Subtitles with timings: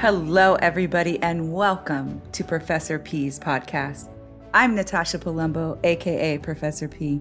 [0.00, 4.08] Hello, everybody, and welcome to Professor P's podcast.
[4.54, 7.20] I'm Natasha Palumbo, aka Professor P.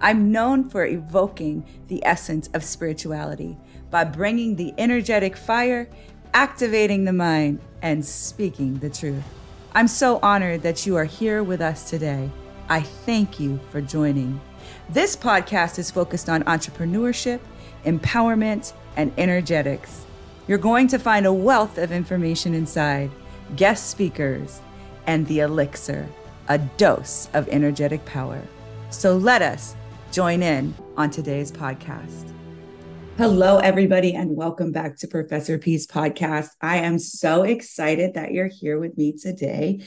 [0.00, 3.56] I'm known for evoking the essence of spirituality
[3.92, 5.88] by bringing the energetic fire,
[6.34, 9.22] activating the mind, and speaking the truth.
[9.72, 12.28] I'm so honored that you are here with us today.
[12.68, 14.40] I thank you for joining.
[14.88, 17.38] This podcast is focused on entrepreneurship,
[17.84, 20.04] empowerment, and energetics.
[20.48, 23.10] You're going to find a wealth of information inside,
[23.54, 24.62] guest speakers,
[25.06, 26.08] and the elixir,
[26.48, 28.40] a dose of energetic power.
[28.88, 29.76] So let us
[30.10, 32.32] join in on today's podcast.
[33.18, 36.48] Hello, everybody, and welcome back to Professor P's podcast.
[36.62, 39.80] I am so excited that you're here with me today.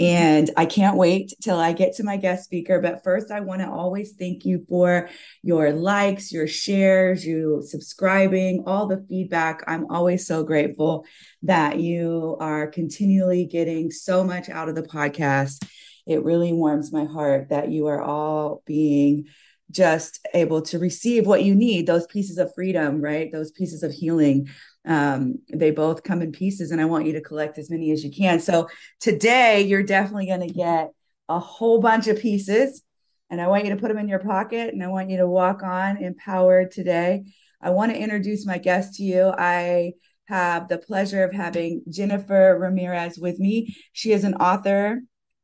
[0.00, 0.16] Mm-hmm.
[0.16, 2.80] And I can't wait till I get to my guest speaker.
[2.80, 5.08] But first, I want to always thank you for
[5.42, 9.62] your likes, your shares, you subscribing, all the feedback.
[9.68, 11.06] I'm always so grateful
[11.42, 15.64] that you are continually getting so much out of the podcast.
[16.06, 19.26] It really warms my heart that you are all being
[19.70, 23.90] just able to receive what you need those pieces of freedom right those pieces of
[23.90, 24.46] healing
[24.86, 28.04] um, they both come in pieces and i want you to collect as many as
[28.04, 28.40] you can.
[28.40, 28.68] So
[29.00, 30.90] today you're definitely going to get
[31.28, 32.82] a whole bunch of pieces
[33.30, 35.26] and i want you to put them in your pocket and i want you to
[35.26, 37.24] walk on empowered today.
[37.62, 39.32] I want to introduce my guest to you.
[39.38, 39.94] I
[40.26, 43.74] have the pleasure of having jennifer ramirez with me.
[43.92, 45.00] She is an author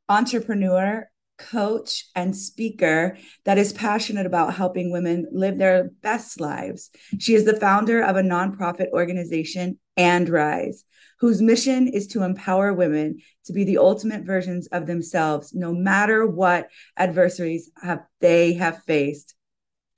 [0.09, 1.09] entrepreneur
[1.51, 6.91] coach, and speaker that is passionate about helping women live their best lives.
[7.19, 10.85] She is the founder of a nonprofit organization, And Rise,
[11.19, 16.27] whose mission is to empower women to be the ultimate versions of themselves, no matter
[16.27, 19.35] what adversaries have they have faced.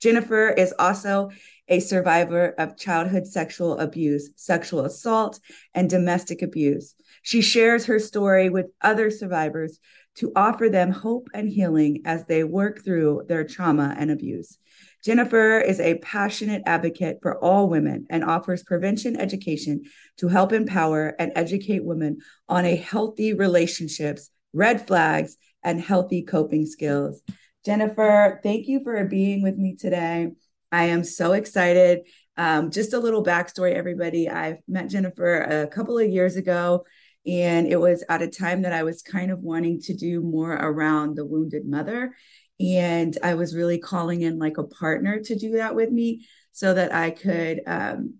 [0.01, 1.29] Jennifer is also
[1.69, 5.39] a survivor of childhood sexual abuse, sexual assault,
[5.73, 6.93] and domestic abuse.
[7.21, 9.79] She shares her story with other survivors
[10.15, 14.57] to offer them hope and healing as they work through their trauma and abuse.
[15.03, 19.83] Jennifer is a passionate advocate for all women and offers prevention education
[20.17, 26.65] to help empower and educate women on a healthy relationships, red flags, and healthy coping
[26.65, 27.21] skills.
[27.65, 30.31] Jennifer, thank you for being with me today.
[30.71, 32.01] I am so excited.
[32.35, 34.29] Um, just a little backstory, everybody.
[34.29, 36.85] I met Jennifer a couple of years ago
[37.25, 40.51] and it was at a time that I was kind of wanting to do more
[40.51, 42.15] around the wounded mother.
[42.59, 46.73] And I was really calling in like a partner to do that with me so
[46.73, 48.15] that I could um,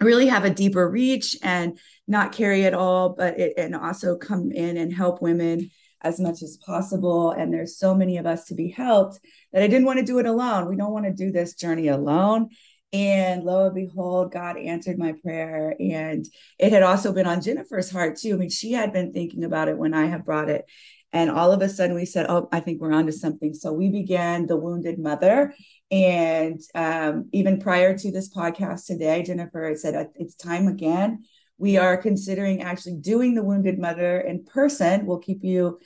[0.00, 4.50] really have a deeper reach and not carry it all, but it, and also come
[4.52, 5.70] in and help women
[6.02, 7.30] as much as possible.
[7.30, 9.20] And there's so many of us to be helped
[9.52, 10.68] that I didn't want to do it alone.
[10.68, 12.48] We don't want to do this journey alone.
[12.92, 15.74] And lo and behold, God answered my prayer.
[15.80, 16.26] And
[16.58, 18.34] it had also been on Jennifer's heart too.
[18.34, 20.66] I mean, she had been thinking about it when I had brought it.
[21.12, 23.54] And all of a sudden we said, Oh, I think we're onto something.
[23.54, 25.54] So we began The Wounded Mother.
[25.90, 31.24] And um, even prior to this podcast today, Jennifer said, It's time again.
[31.58, 35.06] We are considering actually doing The Wounded Mother in person.
[35.06, 35.78] We'll keep you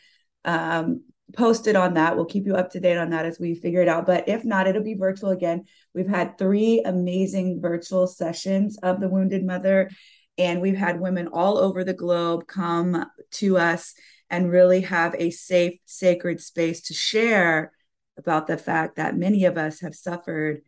[0.44, 1.03] um,
[1.37, 2.17] posted on that.
[2.17, 4.07] We'll keep you up to date on that as we figure it out.
[4.07, 5.65] But if not, it'll be virtual again.
[5.95, 9.91] We've had three amazing virtual sessions of the Wounded Mother,
[10.39, 13.95] and we've had women all over the globe come to us
[14.29, 17.73] and really have a safe, sacred space to share
[18.19, 20.63] about the fact that many of us have suffered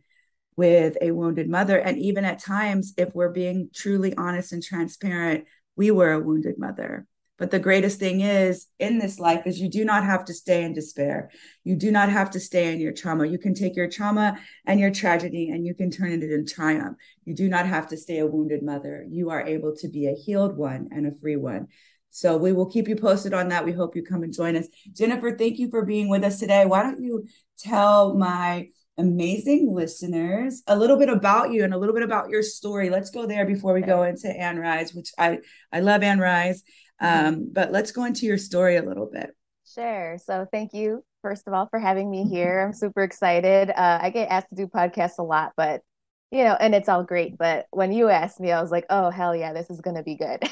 [0.55, 1.77] with a wounded mother.
[1.77, 6.57] And even at times, if we're being truly honest and transparent, we were a wounded
[6.57, 7.07] mother.
[7.39, 10.63] But the greatest thing is in this life is you do not have to stay
[10.63, 11.31] in despair.
[11.63, 13.25] You do not have to stay in your trauma.
[13.25, 16.97] You can take your trauma and your tragedy and you can turn it into triumph.
[17.23, 19.05] You do not have to stay a wounded mother.
[19.09, 21.67] You are able to be a healed one and a free one.
[22.11, 23.65] So we will keep you posted on that.
[23.65, 24.67] We hope you come and join us.
[24.91, 26.65] Jennifer, thank you for being with us today.
[26.65, 27.25] Why don't you
[27.57, 28.67] tell my
[28.97, 32.89] amazing listeners a little bit about you and a little bit about your story.
[32.89, 35.39] Let's go there before we go into And Rise, which I
[35.71, 36.63] I love And Rise.
[36.99, 39.35] Um, but let's go into your story a little bit.
[39.65, 40.17] Sure.
[40.23, 42.61] So thank you, first of all, for having me here.
[42.61, 43.69] I'm super excited.
[43.69, 45.81] Uh, I get asked to do podcasts a lot, but
[46.31, 47.37] you know, and it's all great.
[47.37, 50.03] But when you asked me, I was like, oh, hell yeah, this is going to
[50.03, 50.43] be good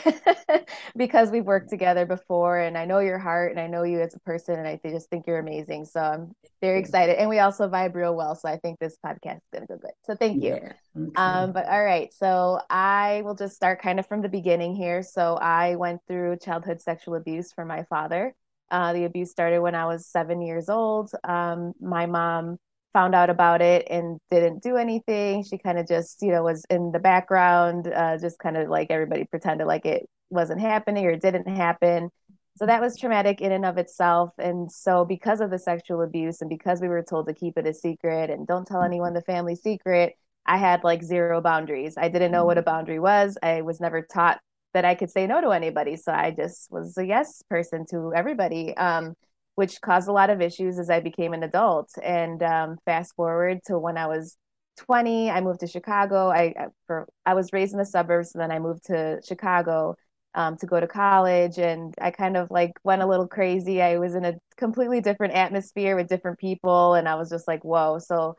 [0.96, 4.16] because we've worked together before and I know your heart and I know you as
[4.16, 5.86] a person and I just think you're amazing.
[5.86, 6.32] So I'm
[6.62, 7.18] very excited.
[7.20, 8.34] And we also vibe real well.
[8.34, 9.92] So I think this podcast is going to go good.
[10.06, 10.58] So thank you.
[10.62, 10.74] Yeah.
[11.00, 11.12] Okay.
[11.16, 12.12] Um, but all right.
[12.12, 15.04] So I will just start kind of from the beginning here.
[15.04, 18.34] So I went through childhood sexual abuse from my father.
[18.72, 21.12] Uh, the abuse started when I was seven years old.
[21.24, 22.58] Um, my mom
[22.98, 25.44] found out about it and didn't do anything.
[25.44, 28.88] She kind of just, you know, was in the background, uh, just kind of like
[28.90, 32.10] everybody pretended like it wasn't happening or didn't happen.
[32.56, 34.32] So that was traumatic in and of itself.
[34.40, 37.68] And so, because of the sexual abuse and because we were told to keep it
[37.68, 40.16] a secret and don't tell anyone the family secret,
[40.48, 41.98] I had like zero boundaries.
[42.00, 43.38] I didn't know what a boundary was.
[43.44, 44.40] I was never taught
[44.74, 45.98] that I could say no to anybody.
[45.98, 49.14] So I just was a yes person to everybody, um,
[49.58, 51.90] which caused a lot of issues as I became an adult.
[52.04, 54.38] And um, fast forward to when I was
[54.78, 56.30] 20, I moved to Chicago.
[56.30, 56.54] I
[56.86, 59.96] for I was raised in the suburbs, and then I moved to Chicago
[60.36, 63.82] um, to go to college, and I kind of like went a little crazy.
[63.82, 67.64] I was in a completely different atmosphere with different people, and I was just like,
[67.66, 67.98] whoa.
[67.98, 68.38] So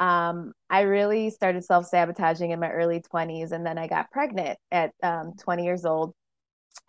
[0.00, 4.58] um, I really started self sabotaging in my early 20s, and then I got pregnant
[4.72, 6.12] at um, 20 years old.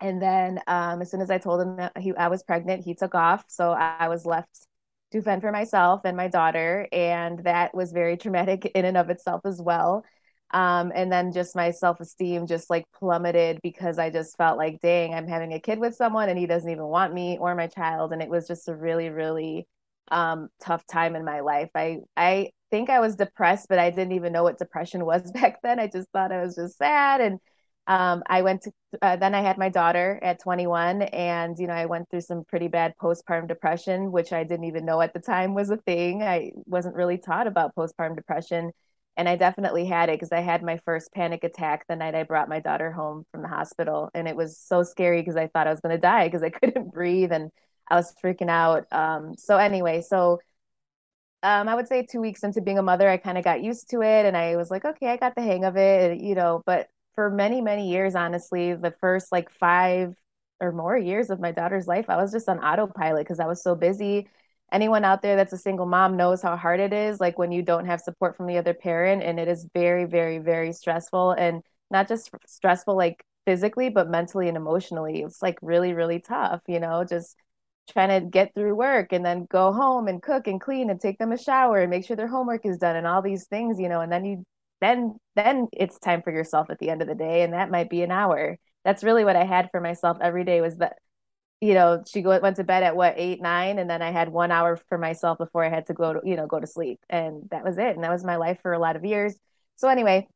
[0.00, 2.94] And then um, as soon as I told him that he, I was pregnant, he
[2.94, 3.44] took off.
[3.48, 4.66] So I was left
[5.12, 6.86] to fend for myself and my daughter.
[6.92, 10.04] And that was very traumatic in and of itself as well.
[10.50, 14.80] Um, and then just my self esteem just like plummeted because I just felt like,
[14.80, 17.66] dang, I'm having a kid with someone and he doesn't even want me or my
[17.66, 18.12] child.
[18.12, 19.66] And it was just a really, really
[20.10, 21.70] um, tough time in my life.
[21.74, 25.60] I, I think I was depressed, but I didn't even know what depression was back
[25.62, 25.78] then.
[25.78, 27.40] I just thought I was just sad and
[27.88, 31.72] um, I went to, uh, then I had my daughter at 21 and, you know,
[31.72, 35.20] I went through some pretty bad postpartum depression, which I didn't even know at the
[35.20, 36.22] time was a thing.
[36.22, 38.72] I wasn't really taught about postpartum depression.
[39.16, 42.24] And I definitely had it because I had my first panic attack the night I
[42.24, 44.10] brought my daughter home from the hospital.
[44.14, 46.50] And it was so scary because I thought I was going to die because I
[46.50, 47.50] couldn't breathe and
[47.90, 48.86] I was freaking out.
[48.92, 50.40] Um, so, anyway, so
[51.42, 53.90] um, I would say two weeks into being a mother, I kind of got used
[53.90, 56.62] to it and I was like, okay, I got the hang of it, you know,
[56.66, 56.88] but
[57.18, 60.14] for many, many years, honestly, the first like five
[60.60, 63.60] or more years of my daughter's life, I was just on autopilot because I was
[63.60, 64.28] so busy.
[64.70, 67.60] Anyone out there that's a single mom knows how hard it is, like when you
[67.60, 69.24] don't have support from the other parent.
[69.24, 74.46] And it is very, very, very stressful and not just stressful, like physically, but mentally
[74.46, 75.22] and emotionally.
[75.22, 77.34] It's like really, really tough, you know, just
[77.90, 81.18] trying to get through work and then go home and cook and clean and take
[81.18, 83.88] them a shower and make sure their homework is done and all these things, you
[83.88, 84.44] know, and then you
[84.80, 87.90] then then it's time for yourself at the end of the day and that might
[87.90, 88.56] be an hour.
[88.84, 90.96] That's really what i had for myself every day was that
[91.60, 93.78] you know she go, went to bed at what eight nine?
[93.78, 96.36] And then i had one hour for myself before i had to go to you
[96.36, 97.00] know go to sleep.
[97.08, 97.94] And that was it.
[97.94, 99.36] And that was my life for a lot of years.
[99.76, 100.26] So anyway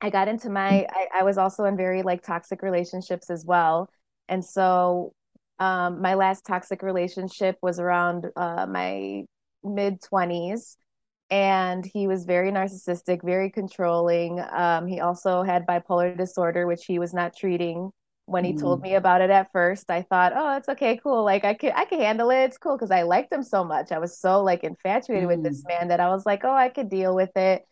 [0.00, 3.88] i got into my i, I was also in very like toxic relationships as well.
[4.28, 5.12] And so
[5.58, 9.24] um, my last toxic relationship was around uh, my
[9.62, 10.76] mid 20s
[11.30, 14.40] and he was very narcissistic, very controlling.
[14.40, 17.90] Um, he also had bipolar disorder, which he was not treating.
[18.26, 18.60] When he mm.
[18.60, 21.24] told me about it at first, I thought, "Oh, it's okay, cool.
[21.24, 22.44] Like I could, I could handle it.
[22.44, 23.92] It's cool because I liked him so much.
[23.92, 25.28] I was so like infatuated mm.
[25.28, 25.68] with this mm.
[25.68, 27.64] man that I was like, oh, I could deal with it."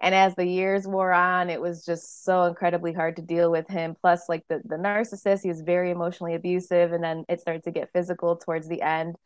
[0.00, 3.68] And as the years wore on, it was just so incredibly hard to deal with
[3.68, 3.96] him.
[4.00, 7.70] Plus, like the the narcissist, he was very emotionally abusive, and then it started to
[7.72, 9.16] get physical towards the end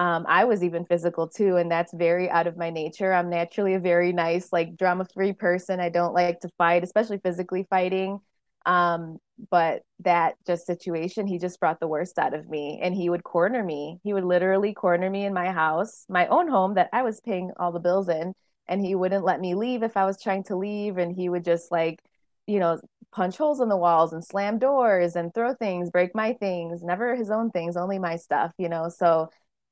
[0.00, 3.12] um, I was even physical too, and that's very out of my nature.
[3.12, 5.78] I'm naturally a very nice, like drama free person.
[5.78, 8.18] I don't like to fight, especially physically fighting.
[8.64, 9.18] Um,
[9.50, 13.24] but that just situation, he just brought the worst out of me, and he would
[13.24, 13.98] corner me.
[14.02, 17.50] He would literally corner me in my house, my own home that I was paying
[17.58, 18.32] all the bills in,
[18.68, 21.44] and he wouldn't let me leave if I was trying to leave, and he would
[21.44, 22.00] just like,
[22.46, 22.80] you know,
[23.12, 27.14] punch holes in the walls and slam doors and throw things, break my things, never
[27.16, 28.88] his own things, only my stuff, you know.
[28.88, 29.28] So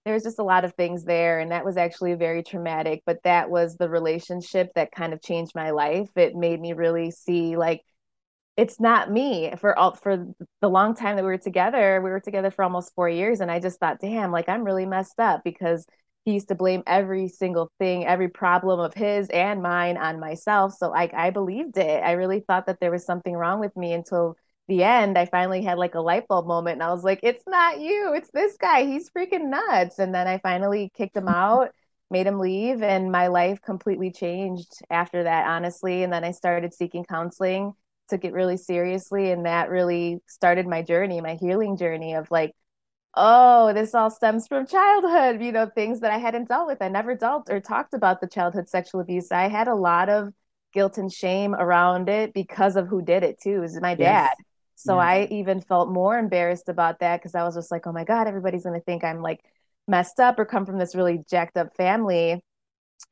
[0.09, 3.51] there's just a lot of things there and that was actually very traumatic but that
[3.51, 6.09] was the relationship that kind of changed my life.
[6.17, 7.83] It made me really see like
[8.57, 10.27] it's not me for all for
[10.63, 13.51] the long time that we were together we were together for almost 4 years and
[13.51, 15.87] I just thought damn like I'm really messed up because
[16.25, 20.75] he used to blame every single thing every problem of his and mine on myself.
[20.75, 22.03] So like I believed it.
[22.03, 24.37] I really thought that there was something wrong with me until
[24.69, 27.43] the end, I finally had like a light bulb moment and I was like, it's
[27.47, 28.85] not you, it's this guy.
[28.85, 29.99] He's freaking nuts.
[29.99, 31.71] And then I finally kicked him out,
[32.11, 36.03] made him leave, and my life completely changed after that, honestly.
[36.03, 37.73] And then I started seeking counseling,
[38.09, 39.33] took it really seriously.
[39.33, 42.53] And that really started my journey, my healing journey of like,
[43.15, 46.83] oh, this all stems from childhood, you know, things that I hadn't dealt with.
[46.83, 49.33] I never dealt or talked about the childhood sexual abuse.
[49.33, 50.35] I had a lot of
[50.75, 53.57] guilt and shame around it because of who did it too.
[53.57, 54.29] It was my dad.
[54.37, 54.48] Yes
[54.79, 55.03] so yeah.
[55.03, 58.29] I even felt more embarrassed about that because I was just like, oh my God,
[58.29, 59.41] everybody's going to think I'm like
[59.89, 62.45] messed up or come from this really jacked up family.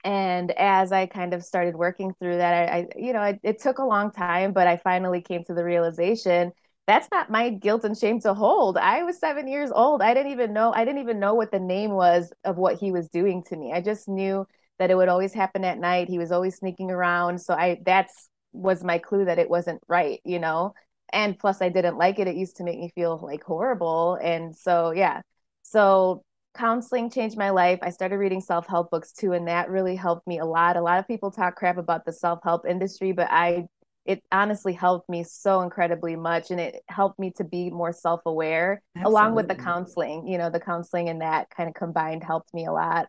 [0.05, 3.61] And as I kind of started working through that, I, I you know, it, it
[3.61, 6.53] took a long time, but I finally came to the realization
[6.87, 8.79] that's not my guilt and shame to hold.
[8.79, 10.03] I was seven years old.
[10.03, 12.93] I didn't even know, I didn't even know what the name was of what he
[12.93, 13.73] was doing to me.
[13.73, 14.47] I just knew
[14.79, 16.09] that it would always happen at night.
[16.09, 17.41] He was always sneaking around.
[17.41, 20.75] So I, that's was my clue that it wasn't right, you know?
[21.13, 22.29] And plus I didn't like it.
[22.29, 24.19] It used to make me feel like horrible.
[24.23, 25.23] And so, yeah.
[25.63, 26.23] So
[26.57, 27.79] counseling changed my life.
[27.83, 30.77] I started reading self-help books too, and that really helped me a lot.
[30.77, 33.67] A lot of people talk crap about the self-help industry, but I
[34.07, 38.81] it honestly helped me so incredibly much and it helped me to be more self-aware
[38.95, 39.11] Absolutely.
[39.11, 42.67] along with the counseling you know the counseling and that kind of combined helped me
[42.67, 43.09] a lot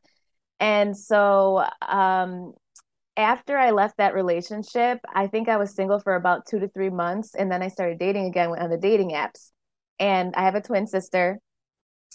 [0.60, 2.54] and so um
[3.18, 6.92] after I left that relationship, I think I was single for about two to three
[6.92, 7.34] months.
[7.34, 9.52] And then I started dating again on the dating apps.
[10.00, 11.40] And I have a twin sister.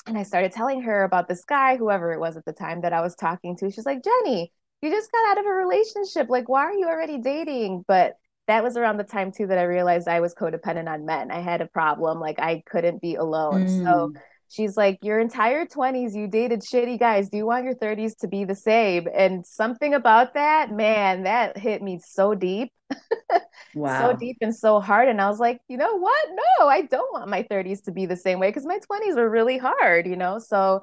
[0.07, 2.93] And I started telling her about this guy, whoever it was at the time that
[2.93, 3.71] I was talking to.
[3.71, 6.29] She's like, Jenny, you just got out of a relationship.
[6.29, 7.85] Like, why are you already dating?
[7.87, 8.15] But
[8.47, 11.31] that was around the time too that I realized I was codependent on men.
[11.31, 12.21] I had a problem.
[12.21, 13.67] Like, I couldn't be alone.
[13.67, 13.85] Mm.
[13.85, 14.13] So
[14.53, 17.29] she's like, Your entire 20s, you dated shitty guys.
[17.29, 19.09] Do you want your 30s to be the same?
[19.15, 22.73] And something about that, man, that hit me so deep.
[23.75, 24.11] wow.
[24.11, 25.09] so deep and so hard.
[25.09, 26.29] And I was like, You know what?
[26.31, 29.31] No, I don't want my 30s to be the same way because my 20s were
[29.31, 30.39] really hard, you know?
[30.39, 30.83] So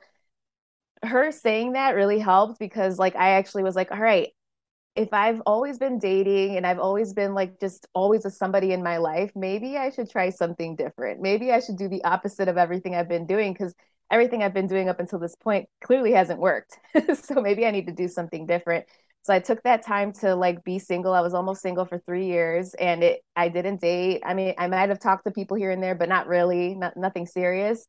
[1.03, 4.29] her saying that really helped because, like, I actually was like, All right,
[4.95, 8.83] if I've always been dating and I've always been like just always with somebody in
[8.83, 11.21] my life, maybe I should try something different.
[11.21, 13.73] Maybe I should do the opposite of everything I've been doing because
[14.11, 16.77] everything I've been doing up until this point clearly hasn't worked.
[17.13, 18.85] so maybe I need to do something different.
[19.21, 21.13] So I took that time to like be single.
[21.13, 24.23] I was almost single for 3 years and it I didn't date.
[24.25, 26.97] I mean, I might have talked to people here and there, but not really, not
[26.97, 27.85] nothing serious.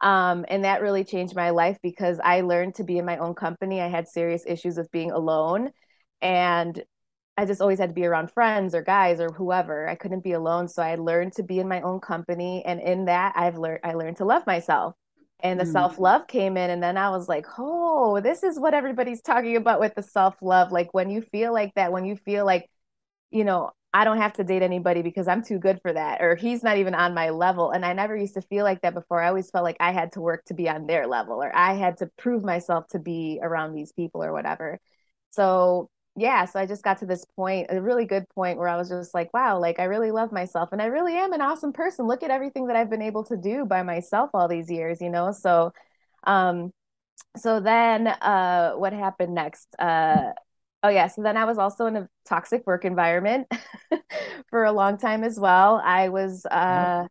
[0.00, 3.34] Um, and that really changed my life because I learned to be in my own
[3.34, 3.80] company.
[3.80, 5.70] I had serious issues with being alone
[6.22, 6.82] and
[7.36, 9.88] I just always had to be around friends or guys or whoever.
[9.88, 10.68] I couldn't be alone.
[10.68, 12.62] So I learned to be in my own company.
[12.64, 14.94] And in that I've learned I learned to love myself.
[15.40, 15.72] And the mm.
[15.72, 16.70] self-love came in.
[16.70, 20.72] And then I was like, oh, this is what everybody's talking about with the self-love.
[20.72, 22.68] Like when you feel like that, when you feel like,
[23.30, 26.34] you know, I don't have to date anybody because I'm too good for that, or
[26.34, 27.70] he's not even on my level.
[27.72, 29.20] And I never used to feel like that before.
[29.20, 31.74] I always felt like I had to work to be on their level, or I
[31.74, 34.78] had to prove myself to be around these people or whatever.
[35.30, 38.76] So yeah, so I just got to this point, a really good point where I
[38.76, 41.72] was just like, wow, like I really love myself and I really am an awesome
[41.72, 42.06] person.
[42.06, 45.08] Look at everything that I've been able to do by myself all these years, you
[45.10, 45.32] know?
[45.32, 45.72] So
[46.24, 46.72] um
[47.36, 49.68] so then uh what happened next?
[49.78, 50.32] Uh
[50.82, 53.48] oh yeah, so then I was also in a toxic work environment
[54.50, 55.80] for a long time as well.
[55.84, 57.08] I was uh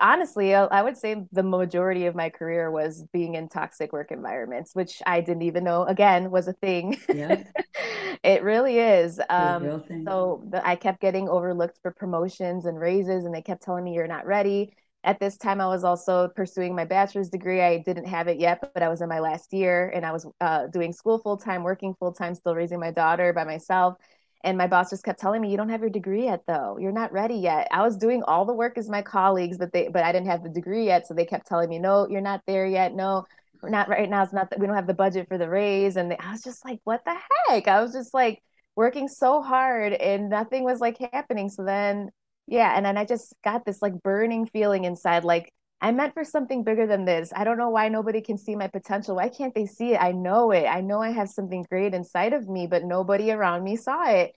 [0.00, 4.74] honestly, I would say the majority of my career was being in toxic work environments,
[4.74, 6.98] which I didn't even know again was a thing.
[7.12, 7.42] Yeah.
[8.22, 9.20] it really is.
[9.28, 13.84] Um, so the, I kept getting overlooked for promotions and raises, and they kept telling
[13.84, 14.72] me you're not ready.
[15.02, 17.62] At this time, I was also pursuing my bachelor's degree.
[17.62, 20.26] I didn't have it yet, but I was in my last year and I was
[20.42, 23.96] uh, doing school full time, working full time, still raising my daughter by myself.
[24.42, 26.78] And my boss just kept telling me, "You don't have your degree yet, though.
[26.78, 29.88] You're not ready yet." I was doing all the work as my colleagues, but they,
[29.88, 32.42] but I didn't have the degree yet, so they kept telling me, "No, you're not
[32.46, 32.94] there yet.
[32.94, 33.26] No,
[33.62, 34.22] we're not right now.
[34.22, 36.42] It's not that we don't have the budget for the raise." And they, I was
[36.42, 37.16] just like, "What the
[37.48, 38.42] heck?" I was just like
[38.76, 41.50] working so hard, and nothing was like happening.
[41.50, 42.10] So then,
[42.46, 46.24] yeah, and then I just got this like burning feeling inside, like I'm meant for
[46.24, 47.32] something bigger than this.
[47.34, 49.16] I don't know why nobody can see my potential.
[49.16, 50.02] Why can't they see it?
[50.02, 50.66] I know it.
[50.66, 54.34] I know I have something great inside of me, but nobody around me saw it.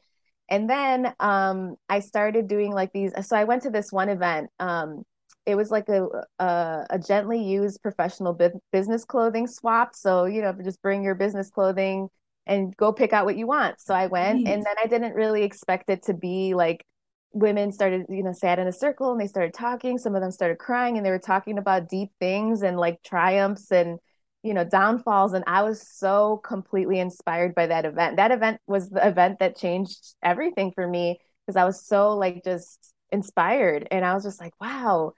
[0.50, 3.12] And then um, I started doing like these.
[3.28, 4.50] So I went to this one event.
[4.60, 5.04] Um,
[5.46, 6.08] it was like a,
[6.40, 9.96] a, a gently used professional bu- business clothing swap.
[9.96, 12.08] So you know, just bring your business clothing
[12.46, 13.80] and go pick out what you want.
[13.82, 16.86] So I went, and then I didn't really expect it to be like
[17.34, 19.98] women started, you know, sat in a circle and they started talking.
[19.98, 23.72] Some of them started crying and they were talking about deep things and like triumphs
[23.72, 24.00] and,
[24.44, 25.34] you know, downfalls.
[25.34, 28.18] And I was so completely inspired by that event.
[28.18, 32.44] That event was the event that changed everything for me because I was so like
[32.44, 33.88] just inspired.
[33.92, 35.14] And I was just like, wow.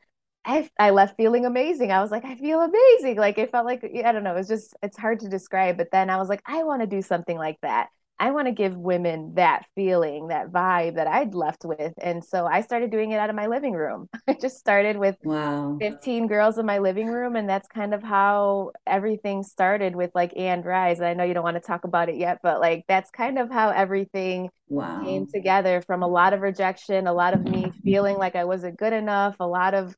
[0.47, 1.91] I, I left feeling amazing.
[1.91, 3.17] I was like, I feel amazing.
[3.17, 4.35] Like it felt like I don't know.
[4.35, 5.75] It's just it's hard to describe.
[5.75, 7.89] But then I was like, I want to do something like that.
[8.17, 11.93] I want to give women that feeling, that vibe that I'd left with.
[11.97, 14.07] And so I started doing it out of my living room.
[14.27, 15.77] I just started with wow.
[15.81, 17.35] 15 girls in my living room.
[17.35, 21.01] And that's kind of how everything started with like And Rise.
[21.01, 23.51] I know you don't want to talk about it yet, but like that's kind of
[23.51, 25.03] how everything wow.
[25.03, 28.77] came together from a lot of rejection, a lot of me feeling like I wasn't
[28.77, 29.93] good enough, a lot of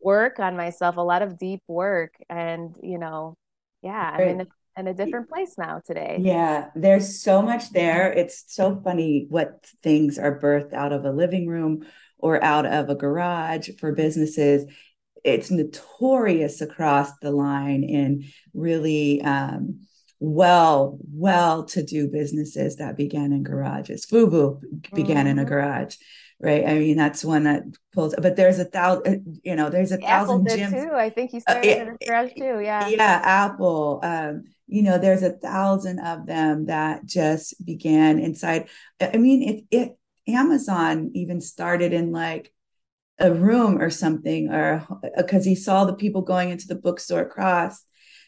[0.00, 2.14] work on myself, a lot of deep work.
[2.30, 3.36] And, you know,
[3.82, 4.46] yeah, I mean,
[4.78, 6.18] in a different place now today.
[6.20, 8.12] Yeah, there's so much there.
[8.12, 11.86] It's so funny what things are birthed out of a living room
[12.18, 14.64] or out of a garage for businesses.
[15.24, 19.80] It's notorious across the line in really um,
[20.20, 24.06] well, well to do businesses that began in garages.
[24.06, 24.60] FUBU
[24.94, 25.26] began mm-hmm.
[25.26, 25.48] in a mm-hmm.
[25.48, 25.96] garage.
[26.40, 26.66] right?
[26.66, 28.14] I mean, that's one that pulls.
[28.20, 30.94] But there's a thousand, you know, there's a Apple thousand did gyms too.
[30.94, 32.60] I think he Uh, started yeah, in a garage too.
[32.60, 32.88] Yeah.
[32.88, 34.00] yeah, Apple.
[34.02, 38.68] Um, you know, there's a thousand of them that just began inside.
[39.00, 39.98] I mean, if it
[40.28, 42.52] Amazon even started in like
[43.18, 47.80] a room or something, or because he saw the people going into the bookstore across.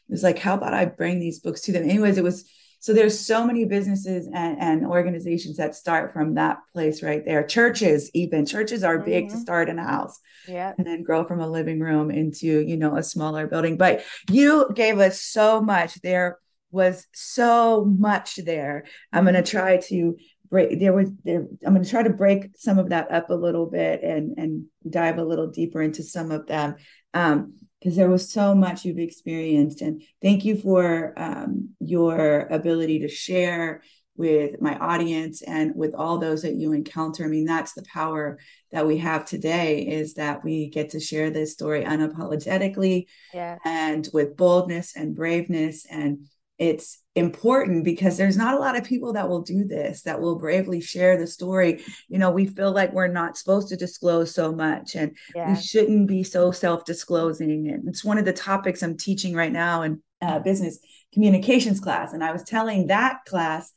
[0.08, 1.84] It was like, how about I bring these books to them?
[1.84, 6.58] Anyways, it was so there's so many businesses and, and organizations that start from that
[6.72, 7.44] place right there.
[7.46, 9.40] Churches, even churches are big to Mhm.
[9.40, 10.18] start in a house
[10.48, 10.72] Yeah.
[10.76, 13.76] and then grow from a living room into you know a smaller building.
[13.76, 16.00] But you gave us so much.
[16.02, 16.38] There
[16.70, 18.84] was so much there.
[19.12, 20.16] I'm going to try to
[20.50, 23.34] break there was there i'm going to try to break some of that up a
[23.34, 26.74] little bit and and dive a little deeper into some of them.
[27.14, 32.98] Um because there was so much you've experienced and thank you for um, your ability
[33.00, 33.82] to share
[34.16, 37.24] with my audience and with all those that you encounter.
[37.24, 38.38] I mean that's the power
[38.72, 43.58] that we have today is that we get to share this story unapologetically Yeah.
[43.64, 45.86] and with boldness and braveness.
[45.90, 46.26] And
[46.58, 50.36] it's important because there's not a lot of people that will do this that will
[50.38, 51.82] bravely share the story.
[52.08, 55.54] You know we feel like we're not supposed to disclose so much and Yeah.
[55.54, 57.68] we shouldn't be so self-disclosing.
[57.68, 60.78] And it's one of the topics i'm teaching right now in uh, business
[61.14, 62.12] communications class.
[62.12, 63.72] And i was telling that class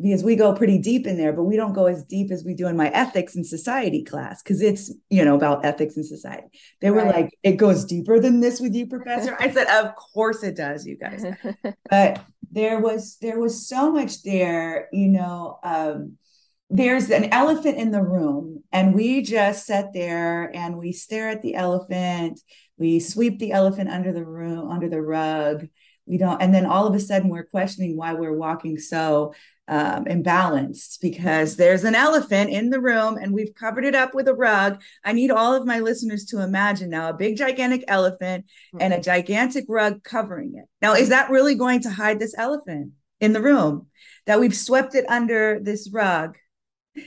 [0.00, 2.54] because we go pretty deep in there, but we don't go as deep as we
[2.54, 6.46] do in my ethics and society class because it's you know about ethics and society.
[6.80, 7.14] They were Right.
[7.14, 9.36] like, it goes deeper than this with you, professor.
[9.40, 11.24] I said, of course it does, you guys.
[11.90, 15.58] But there was there was so much there, you know.
[15.62, 16.18] Um,
[16.68, 21.40] there's an elephant in the room, and we just sit there and we stare at
[21.42, 22.40] the elephant.
[22.76, 25.68] We sweep the elephant under the room, under the rug.
[26.06, 29.32] We don't, and then all of a sudden we're questioning why we're walking so
[29.68, 34.28] um, imbalanced because there's an elephant in the room and we've covered it up with
[34.28, 34.80] a rug.
[35.04, 38.46] I need all of my listeners to imagine now a big, gigantic elephant
[38.78, 40.64] and a gigantic rug covering it.
[40.80, 43.86] Now, is that really going to hide this elephant in the room?
[44.26, 46.36] That we've swept it under this rug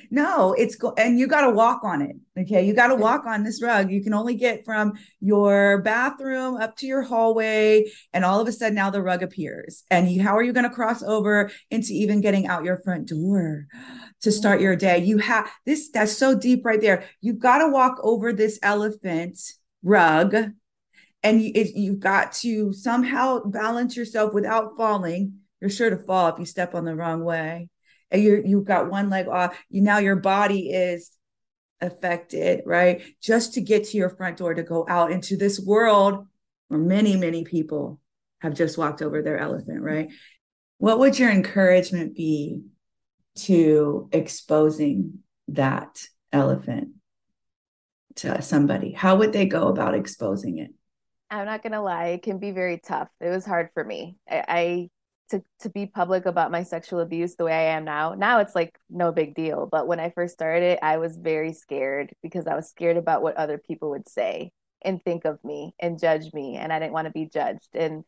[0.10, 2.16] no, it's go and you got to walk on it.
[2.38, 2.66] Okay.
[2.66, 3.92] You got to walk on this rug.
[3.92, 7.92] You can only get from your bathroom up to your hallway.
[8.14, 9.84] And all of a sudden now the rug appears.
[9.92, 13.08] And you, how are you going to cross over into even getting out your front
[13.08, 13.68] door
[14.22, 15.00] to start your day?
[15.00, 17.04] You have this, that's so deep right there.
[17.22, 19.40] You've got to walk over this elephant
[19.84, 20.36] rug
[21.24, 25.40] and you, it, you've got to somehow balance yourself without falling.
[25.60, 27.70] You're sure to fall if you step on the wrong way.
[28.12, 29.58] You you've got one leg off.
[29.70, 31.12] You now your body is
[31.82, 33.02] affected, right?
[33.22, 36.26] Just to get to your front door to go out into this world
[36.68, 38.00] where many many people
[38.42, 40.12] have just walked over their elephant, right?
[40.78, 42.62] What would your encouragement be
[43.36, 45.20] to exposing
[45.50, 46.90] that elephant
[48.16, 48.92] to somebody?
[48.92, 50.72] How would they go about exposing it?
[51.30, 53.10] I'm not gonna lie, it can be very tough.
[53.20, 54.18] It was hard for me.
[54.30, 54.90] I, I
[55.30, 58.14] to to be public about my sexual abuse the way I am now.
[58.16, 62.14] Now it's like no big deal, but when I first started, I was very scared
[62.22, 64.52] because I was scared about what other people would say
[64.84, 67.70] and think of me and judge me, and I didn't want to be judged.
[67.74, 68.04] And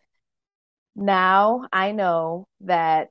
[0.96, 3.10] now I know that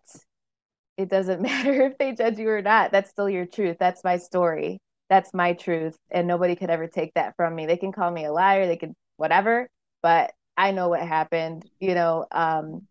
[0.96, 2.92] it doesn't matter if they judge you or not.
[2.92, 3.76] That's still your truth.
[3.78, 4.80] That's my story.
[5.08, 7.66] That's my truth, and nobody could ever take that from me.
[7.66, 9.68] They can call me a liar, they can whatever,
[10.02, 12.26] but I know what happened, you know.
[12.30, 12.86] Um,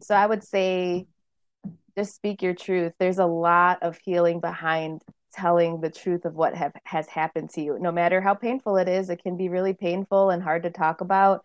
[0.00, 1.06] so I would say
[1.96, 2.92] just speak your truth.
[2.98, 7.60] There's a lot of healing behind telling the truth of what have, has happened to
[7.60, 7.78] you.
[7.80, 11.00] No matter how painful it is, it can be really painful and hard to talk
[11.00, 11.44] about,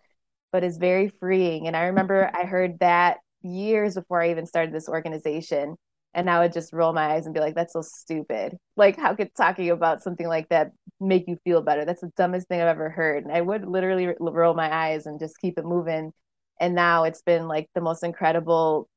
[0.51, 1.67] but it's very freeing.
[1.67, 5.75] And I remember I heard that years before I even started this organization.
[6.15, 8.57] And I would just roll my eyes and be like, that's so stupid.
[8.75, 11.85] Like, how could talking about something like that make you feel better?
[11.85, 13.25] That's the dumbest thing I've ever heard.
[13.25, 16.11] And I would literally roll my eyes and just keep it moving.
[16.59, 18.87] And now it's been like the most incredible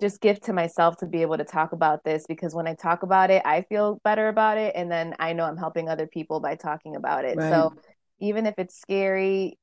[0.00, 3.02] just gift to myself to be able to talk about this because when I talk
[3.02, 4.74] about it, I feel better about it.
[4.76, 7.38] And then I know I'm helping other people by talking about it.
[7.38, 7.50] Right.
[7.50, 7.74] So
[8.20, 9.58] even if it's scary,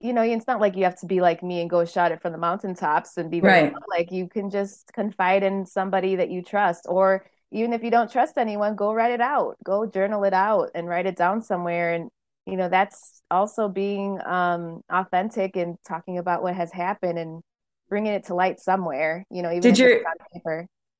[0.00, 2.22] you know, it's not like you have to be like me and go shout it
[2.22, 3.72] from the mountaintops and be Right.
[3.90, 6.86] like you can just confide in somebody that you trust.
[6.88, 10.70] Or even if you don't trust anyone, go write it out, go journal it out
[10.74, 11.94] and write it down somewhere.
[11.94, 12.10] And,
[12.48, 17.42] you know, that's also being um, authentic and talking about what has happened and
[17.90, 20.00] bringing it to light somewhere, you know, even Did your-.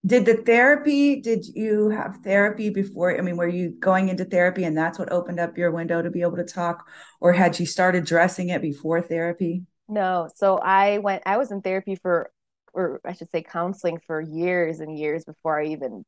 [0.07, 3.19] Did the therapy, did you have therapy before?
[3.19, 6.11] I mean, were you going into therapy and that's what opened up your window to
[6.11, 6.87] be able to talk?
[7.21, 9.65] Or had you started dressing it before therapy?
[9.89, 12.31] No, so I went, I was in therapy for,
[12.73, 16.05] or I should say counseling for years and years before I even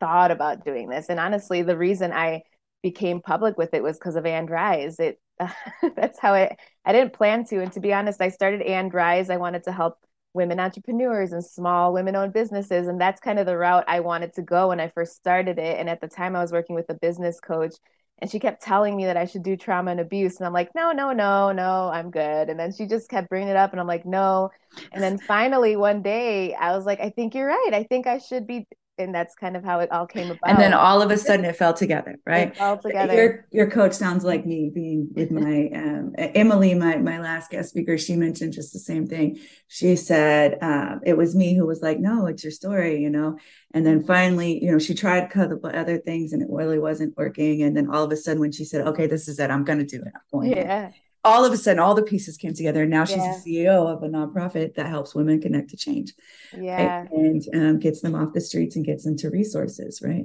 [0.00, 1.08] thought about doing this.
[1.08, 2.42] And honestly, the reason I
[2.82, 4.98] became public with it was because of And Rise.
[4.98, 5.20] It
[5.96, 7.60] that's how I I didn't plan to.
[7.60, 9.30] And to be honest, I started And Rise.
[9.30, 9.98] I wanted to help
[10.32, 12.86] women entrepreneurs and small women owned businesses.
[12.86, 15.78] And that's kind of the route I wanted to go when I first started it.
[15.78, 17.74] And at the time I was working with a business coach
[18.20, 20.36] and she kept telling me that I should do trauma and abuse.
[20.36, 22.50] And I'm like, no, no, no, no, I'm good.
[22.50, 23.72] And then she just kept bringing it up.
[23.72, 24.50] And I'm like, no.
[24.92, 27.70] And then finally one day I was like, I think you're right.
[27.72, 28.66] I think I should be
[29.00, 30.48] and that's kind of how it all came about.
[30.48, 32.58] And then all of a sudden it fell together, right?
[32.60, 33.14] All together.
[33.14, 37.70] Your your coach sounds like me being with my um, Emily, my my last guest
[37.70, 37.98] speaker.
[37.98, 39.38] She mentioned just the same thing.
[39.68, 43.38] She said uh, it was me who was like, "No, it's your story," you know.
[43.72, 47.16] And then finally, you know, she tried a couple other things and it really wasn't
[47.16, 47.62] working.
[47.62, 49.50] And then all of a sudden, when she said, "Okay, this is it.
[49.50, 50.12] I'm going to do it.
[50.14, 50.90] I'm going." Yeah
[51.22, 53.38] all of a sudden all the pieces came together and now she's yeah.
[53.44, 56.12] the ceo of a nonprofit that helps women connect to change
[56.56, 57.00] yeah.
[57.00, 57.10] Right?
[57.12, 60.24] and um, gets them off the streets and gets them to resources right?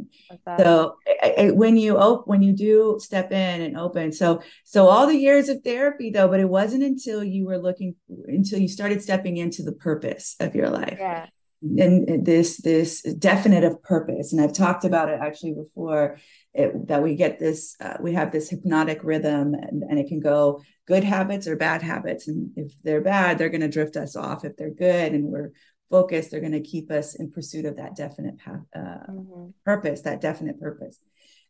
[0.58, 4.88] So I, I, when you open when you do step in and open so so
[4.88, 7.96] all the years of therapy though but it wasn't until you were looking
[8.28, 10.98] until you started stepping into the purpose of your life.
[10.98, 11.28] Yeah.
[11.62, 16.18] And this this definitive purpose and i've talked about it actually before
[16.56, 20.20] it, that we get this uh, we have this hypnotic rhythm and, and it can
[20.20, 22.28] go good habits or bad habits.
[22.28, 24.46] And if they're bad they're going to drift us off.
[24.46, 25.52] If they're good and we're
[25.92, 29.50] focused they're going to keep us in pursuit of that definite path, uh, mm-hmm.
[29.66, 31.00] purpose that definite purpose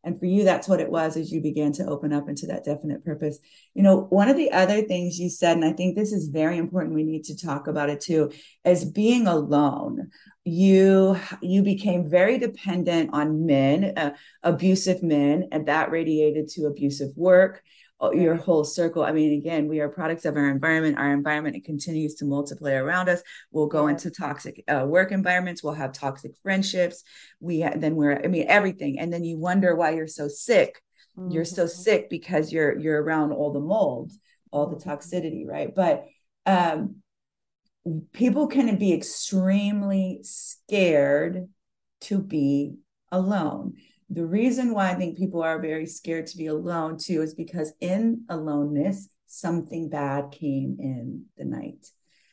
[0.05, 2.63] and for you that's what it was as you began to open up into that
[2.63, 3.39] definite purpose.
[3.73, 6.57] You know one of the other things you said and i think this is very
[6.57, 8.31] important we need to talk about it too
[8.63, 10.11] is being alone.
[10.45, 14.11] You you became very dependent on men uh,
[14.43, 17.63] abusive men and that radiated to abusive work
[18.13, 21.63] your whole circle i mean again we are products of our environment our environment it
[21.63, 26.31] continues to multiply around us we'll go into toxic uh, work environments we'll have toxic
[26.43, 27.03] friendships
[27.39, 30.81] we then we're i mean everything and then you wonder why you're so sick
[31.17, 31.31] mm-hmm.
[31.31, 31.81] you're so mm-hmm.
[31.81, 34.11] sick because you're you're around all the mold
[34.51, 34.89] all the mm-hmm.
[34.89, 36.05] toxicity right but
[36.45, 36.97] um
[38.13, 41.47] people can be extremely scared
[42.01, 42.75] to be
[43.11, 43.73] alone.
[44.09, 47.73] The reason why I think people are very scared to be alone too is because
[47.81, 51.87] in aloneness, something bad came in the night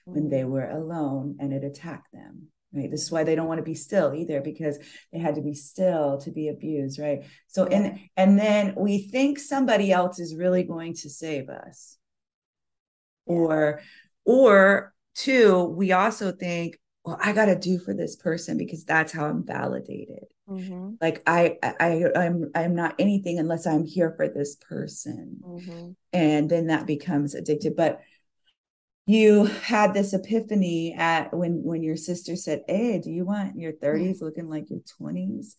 [0.04, 2.48] when they were alone and it attacked them.
[2.74, 2.90] Right.
[2.90, 4.78] This is why they don't want to be still either, because
[5.12, 6.98] they had to be still to be abused.
[6.98, 7.24] Right.
[7.48, 11.98] So, and and then we think somebody else is really going to save us.
[13.26, 13.80] Or
[14.24, 19.12] or Two, we also think, well, I got to do for this person because that's
[19.12, 20.26] how I'm validated.
[20.48, 20.94] Mm-hmm.
[21.00, 25.90] Like I, I, I'm, I'm not anything unless I'm here for this person, mm-hmm.
[26.12, 27.74] and then that becomes addictive.
[27.76, 28.00] But
[29.06, 33.72] you had this epiphany at when when your sister said, "Hey, do you want your
[33.72, 35.56] 30s looking like your 20s?"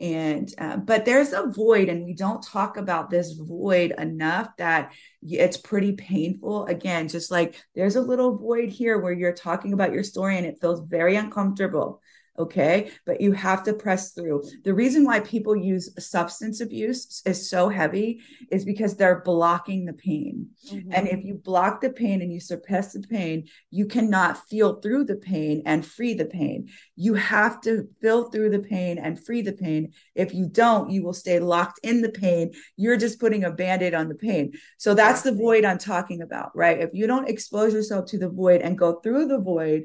[0.00, 4.92] And uh, but there's a void and we don't talk about this void enough that
[5.22, 6.66] it's pretty painful.
[6.66, 10.46] Again just like there's a little void here where you're talking about your story and
[10.46, 12.01] it feels very uncomfortable
[12.38, 12.90] okay?
[13.04, 14.44] But you have to press through.
[14.64, 19.92] The reason why people use substance abuse is so heavy is because they're blocking the
[19.92, 20.48] pain.
[20.70, 20.92] Mm-hmm.
[20.92, 25.04] and if you block the pain and you suppress the pain you cannot feel through
[25.04, 26.68] the pain and free the pain.
[26.94, 29.92] You have to feel through the pain and free the pain.
[30.14, 32.52] If you don't you will stay locked in the pain.
[32.76, 34.52] You're just putting a band-aid on the pain.
[34.78, 36.80] So that's the void i'm talking about right?
[36.80, 39.84] If you don't expose yourself to the void and go through the void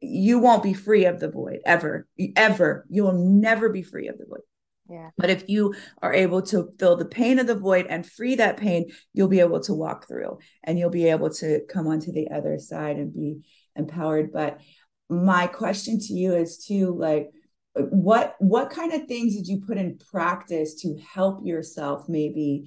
[0.00, 2.86] you won't be free of the void ever, ever.
[2.88, 4.40] You will never be free of the void.
[4.88, 5.10] Yeah.
[5.16, 8.56] But if you are able to feel the pain of the void and free that
[8.56, 12.30] pain, you'll be able to walk through and you'll be able to come onto the
[12.30, 13.40] other side and be
[13.76, 14.32] empowered.
[14.32, 14.60] But
[15.08, 17.30] my question to you is to like,
[17.74, 22.64] what what kind of things did you put in practice to help yourself maybe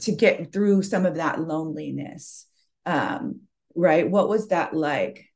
[0.00, 2.46] to get through some of that loneliness
[2.86, 3.42] um
[3.76, 5.26] right what was that like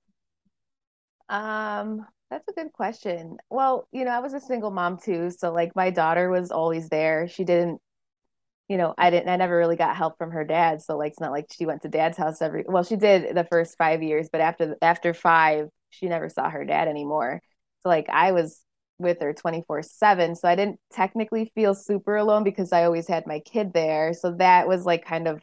[1.28, 3.36] um, that's a good question.
[3.50, 6.88] Well, you know, I was a single mom too, so like my daughter was always
[6.88, 7.28] there.
[7.28, 7.80] She didn't,
[8.68, 11.20] you know, I didn't I never really got help from her dad, so like it's
[11.20, 14.28] not like she went to dad's house every well, she did the first 5 years,
[14.32, 17.40] but after after 5, she never saw her dad anymore.
[17.82, 18.62] So like I was
[18.98, 23.40] with her 24/7, so I didn't technically feel super alone because I always had my
[23.40, 24.14] kid there.
[24.14, 25.42] So that was like kind of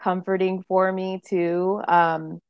[0.00, 1.80] comforting for me too.
[1.88, 2.40] Um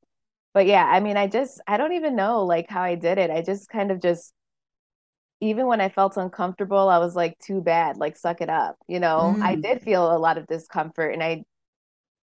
[0.55, 3.31] but yeah, I mean, I just, I don't even know like how I did it.
[3.31, 4.33] I just kind of just,
[5.41, 8.77] even when I felt uncomfortable, I was like, too bad, like, suck it up.
[8.87, 9.43] You know, mm.
[9.43, 11.43] I did feel a lot of discomfort and I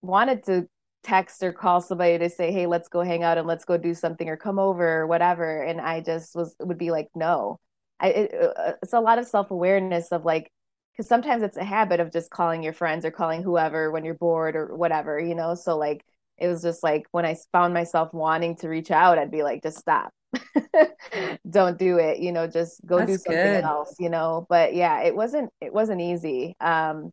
[0.01, 0.67] wanted to
[1.03, 3.93] text or call somebody to say, hey, let's go hang out and let's go do
[3.93, 5.61] something or come over or whatever.
[5.61, 7.59] And I just was, would be like, no.
[7.99, 10.49] I, it, uh, it's a lot of self awareness of like,
[10.91, 14.13] because sometimes it's a habit of just calling your friends or calling whoever when you're
[14.15, 15.55] bored or whatever, you know.
[15.55, 16.03] So like
[16.37, 19.63] it was just like when I found myself wanting to reach out, I'd be like,
[19.63, 20.11] just stop.
[21.49, 23.63] Don't do it, you know, just go That's do something good.
[23.63, 24.45] else, you know.
[24.49, 26.55] But yeah, it wasn't it wasn't easy.
[26.59, 27.11] Um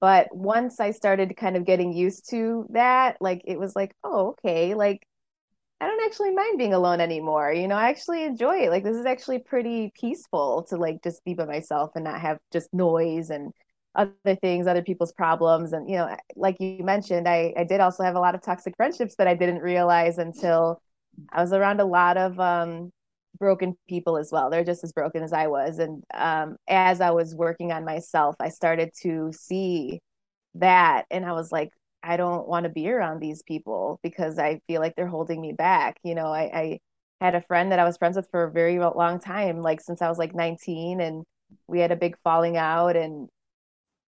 [0.00, 4.30] but once I started kind of getting used to that, like it was like, oh,
[4.30, 5.02] okay, like
[5.80, 7.52] I don't actually mind being alone anymore.
[7.52, 8.70] You know, I actually enjoy it.
[8.70, 12.38] Like this is actually pretty peaceful to like just be by myself and not have
[12.52, 13.52] just noise and
[13.98, 15.72] other things, other people's problems.
[15.74, 18.76] And you know, like you mentioned, I I did also have a lot of toxic
[18.76, 20.80] friendships that I didn't realize until
[21.32, 22.92] I was around a lot of um
[23.38, 24.50] broken people as well.
[24.50, 25.78] They're just as broken as I was.
[25.80, 30.00] And um as I was working on myself, I started to see
[30.54, 31.70] that and I was like,
[32.02, 35.52] I don't want to be around these people because I feel like they're holding me
[35.52, 35.98] back.
[36.04, 36.78] You know, I, I
[37.20, 40.00] had a friend that I was friends with for a very long time, like since
[40.02, 41.24] I was like 19, and
[41.66, 43.28] we had a big falling out, and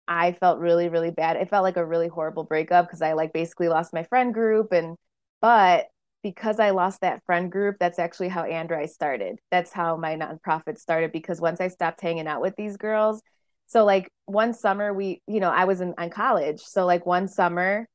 [0.09, 1.37] I felt really, really bad.
[1.37, 4.73] It felt like a really horrible breakup because I like basically lost my friend group,
[4.73, 4.97] and
[5.41, 5.89] but
[6.23, 9.39] because I lost that friend group, that's actually how And Rise started.
[9.51, 13.23] That's how my nonprofit started because once I stopped hanging out with these girls,
[13.69, 16.61] so like one summer we, you know, I was in, in college.
[16.63, 17.87] So like one summer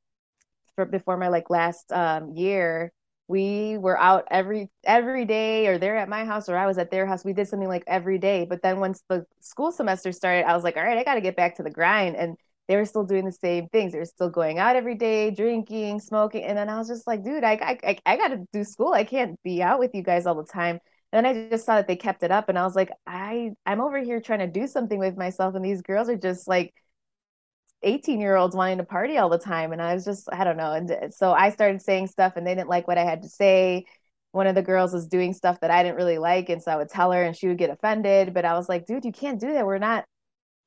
[0.76, 2.92] for before my like last um, year,
[3.26, 6.90] we were out every every day or they're at my house or I was at
[6.90, 7.24] their house.
[7.24, 8.44] We did something like every day.
[8.44, 11.20] But then once the school semester started, I was like, all right, I got to
[11.20, 12.16] get back to the grind.
[12.16, 12.36] And
[12.68, 13.92] they were still doing the same things.
[13.92, 16.44] They were still going out every day, drinking, smoking.
[16.44, 18.92] And then I was just like, dude, I I I got to do school.
[18.92, 20.80] I can't be out with you guys all the time.
[21.12, 23.80] And I just saw that they kept it up, and I was like, I I'm
[23.80, 26.74] over here trying to do something with myself, and these girls are just like
[27.84, 29.72] 18 year olds wanting to party all the time.
[29.72, 30.72] And I was just, I don't know.
[30.72, 33.86] And so I started saying stuff, and they didn't like what I had to say.
[34.32, 36.76] One of the girls was doing stuff that I didn't really like, and so I
[36.76, 38.34] would tell her, and she would get offended.
[38.34, 39.66] But I was like, dude, you can't do that.
[39.66, 40.04] We're not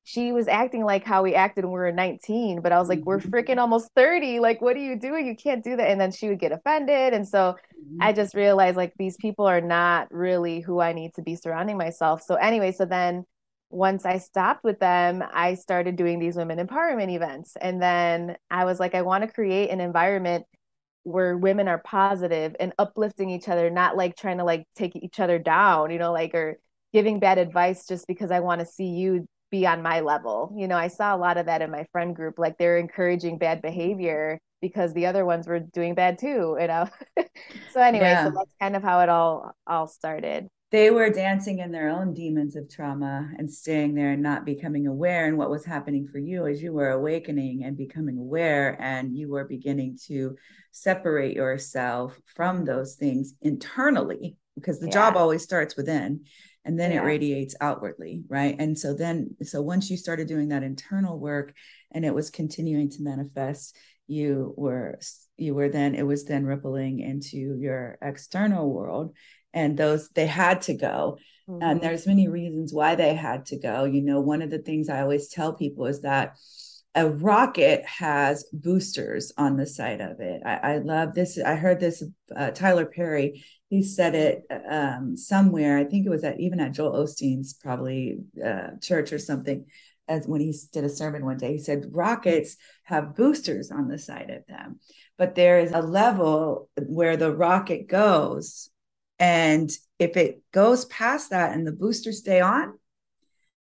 [0.08, 3.02] she was acting like how we acted when we were 19 but i was like
[3.04, 3.30] we're mm-hmm.
[3.30, 6.30] freaking almost 30 like what are you doing you can't do that and then she
[6.30, 7.98] would get offended and so mm-hmm.
[8.00, 11.78] i just realized like these people are not really who i need to be surrounding
[11.78, 13.26] myself so anyway so then
[13.70, 18.66] once i stopped with them i started doing these women empowerment events and then i
[18.66, 20.46] was like i want to create an environment
[21.04, 25.20] where women are positive and uplifting each other not like trying to like take each
[25.20, 26.58] other down you know like or
[26.94, 30.54] giving bad advice just because i want to see you be on my level.
[30.56, 32.38] You know, I saw a lot of that in my friend group.
[32.38, 36.90] Like they're encouraging bad behavior because the other ones were doing bad too, you know.
[37.74, 38.26] so anyway, yeah.
[38.26, 40.48] so that's kind of how it all all started.
[40.70, 44.86] They were dancing in their own demons of trauma and staying there and not becoming
[44.86, 45.26] aware.
[45.26, 49.30] And what was happening for you as you were awakening and becoming aware, and you
[49.30, 50.36] were beginning to
[50.72, 54.94] separate yourself from those things internally, because the yeah.
[54.94, 56.26] job always starts within
[56.68, 57.02] and then yeah.
[57.02, 61.54] it radiates outwardly right and so then so once you started doing that internal work
[61.92, 63.76] and it was continuing to manifest
[64.08, 65.00] you were
[65.38, 69.16] you were then it was then rippling into your external world
[69.58, 71.18] and those they had to go
[71.50, 71.62] mm-hmm.
[71.62, 74.90] and there's many reasons why they had to go you know one of the things
[74.90, 76.36] i always tell people is that
[76.96, 80.42] a rocket has boosters on the side of it.
[80.44, 81.38] I, I love this.
[81.38, 82.02] I heard this.
[82.36, 85.78] Uh, Tyler Perry he said it um, somewhere.
[85.78, 89.66] I think it was at even at Joel Osteen's probably uh, church or something.
[90.08, 93.98] As when he did a sermon one day, he said rockets have boosters on the
[93.98, 94.80] side of them,
[95.18, 98.70] but there is a level where the rocket goes,
[99.20, 102.78] and if it goes past that and the boosters stay on,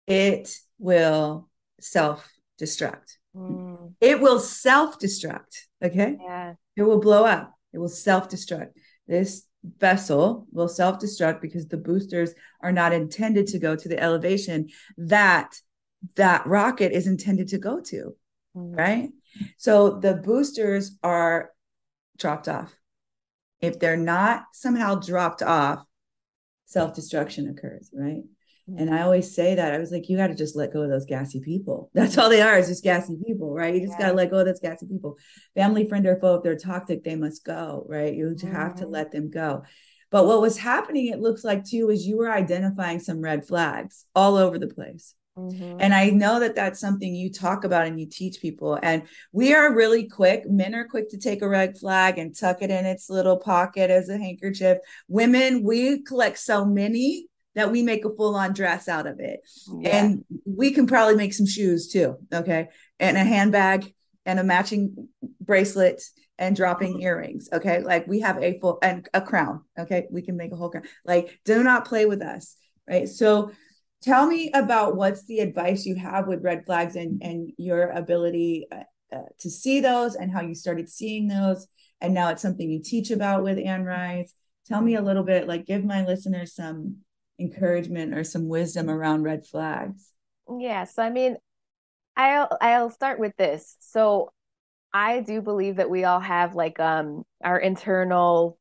[0.05, 2.29] it will self
[2.59, 3.17] destruct.
[3.35, 3.93] Mm.
[4.01, 5.65] It will self destruct.
[5.83, 6.17] Okay.
[6.21, 6.53] Yeah.
[6.75, 7.53] It will blow up.
[7.73, 8.71] It will self destruct.
[9.07, 14.01] This vessel will self destruct because the boosters are not intended to go to the
[14.01, 15.55] elevation that
[16.15, 18.15] that rocket is intended to go to.
[18.55, 18.75] Mm-hmm.
[18.75, 19.09] Right.
[19.57, 21.51] So the boosters are
[22.17, 22.73] dropped off.
[23.61, 25.83] If they're not somehow dropped off,
[26.65, 27.89] self destruction occurs.
[27.93, 28.23] Right.
[28.75, 30.89] And I always say that I was like, you got to just let go of
[30.89, 31.89] those gassy people.
[31.93, 33.73] That's all they are is just gassy people, right?
[33.73, 34.07] You just yeah.
[34.07, 35.17] got to let go of those gassy people.
[35.55, 38.13] Family, friend, or foe, if they're toxic, they must go, right?
[38.13, 38.51] You mm-hmm.
[38.51, 38.91] have to mm-hmm.
[38.91, 39.63] let them go.
[40.11, 44.05] But what was happening, it looks like too, is you were identifying some red flags
[44.13, 45.15] all over the place.
[45.37, 45.77] Mm-hmm.
[45.79, 48.79] And I know that that's something you talk about and you teach people.
[48.81, 50.49] And we are really quick.
[50.49, 53.91] Men are quick to take a red flag and tuck it in its little pocket
[53.91, 54.79] as a handkerchief.
[55.07, 59.41] Women, we collect so many that we make a full on dress out of it.
[59.79, 60.05] Yeah.
[60.05, 62.17] And we can probably make some shoes too.
[62.33, 62.69] Okay.
[62.99, 63.93] And a handbag
[64.25, 65.07] and a matching
[65.41, 66.03] bracelet
[66.37, 67.01] and dropping mm-hmm.
[67.01, 67.49] earrings.
[67.51, 67.79] Okay.
[67.81, 69.63] Like we have a full and a crown.
[69.77, 70.07] Okay.
[70.11, 70.83] We can make a whole crown.
[71.05, 72.55] Like do not play with us.
[72.87, 73.09] Right.
[73.09, 73.51] So
[74.01, 78.67] tell me about what's the advice you have with red flags and and your ability
[78.71, 81.67] uh, uh, to see those and how you started seeing those
[82.01, 84.33] and now it's something you teach about with And Rise.
[84.65, 86.97] Tell me a little bit, like give my listeners some
[87.39, 90.11] encouragement or some wisdom around red flags.
[90.59, 91.37] Yeah, so I mean,
[92.15, 93.77] I'll I'll start with this.
[93.79, 94.31] So
[94.93, 98.57] I do believe that we all have like um our internal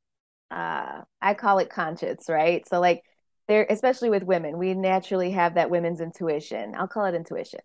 [0.50, 2.66] uh I call it conscience, right?
[2.68, 3.02] So like
[3.48, 6.74] there especially with women, we naturally have that women's intuition.
[6.76, 7.60] I'll call it intuition.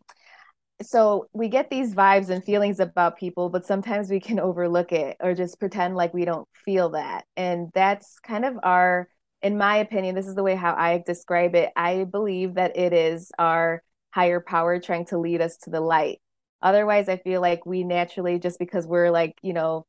[0.82, 5.17] So we get these vibes and feelings about people but sometimes we can overlook it
[5.20, 7.26] or just pretend like we don't feel that.
[7.38, 9.08] And that's kind of our
[9.41, 11.72] in my opinion this is the way how i describe it.
[11.76, 16.20] I believe that it is our higher power trying to lead us to the light.
[16.62, 19.86] Otherwise i feel like we naturally just because we're like you know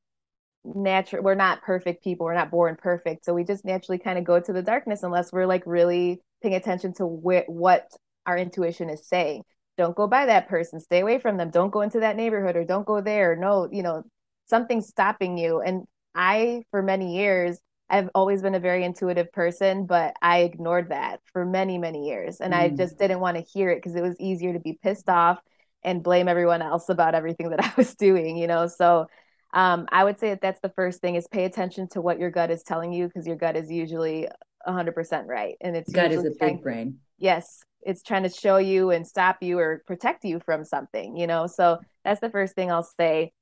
[0.64, 4.24] natural we're not perfect people we're not born perfect so we just naturally kind of
[4.24, 7.90] go to the darkness unless we're like really paying attention to wh- what
[8.26, 9.42] our intuition is saying.
[9.78, 12.64] Don't go by that person stay away from them don't go into that neighborhood or
[12.64, 14.04] don't go there no you know
[14.46, 15.60] something's stopping you.
[15.60, 20.90] And i for many years i've always been a very intuitive person but i ignored
[20.90, 22.58] that for many many years and mm.
[22.58, 25.40] i just didn't want to hear it because it was easier to be pissed off
[25.82, 28.66] and blame everyone else about everything that i was doing you know?
[28.66, 29.06] So
[29.52, 32.30] um, i would say that that's the first thing is pay attention to what your
[32.30, 34.28] gut is telling you because your gut is usually
[34.66, 36.98] 100% right and it's gut is a big brain.
[37.18, 41.26] Yes it's trying to show you and stop you or protect you from something you
[41.26, 43.32] know so that's the first thing i'll say.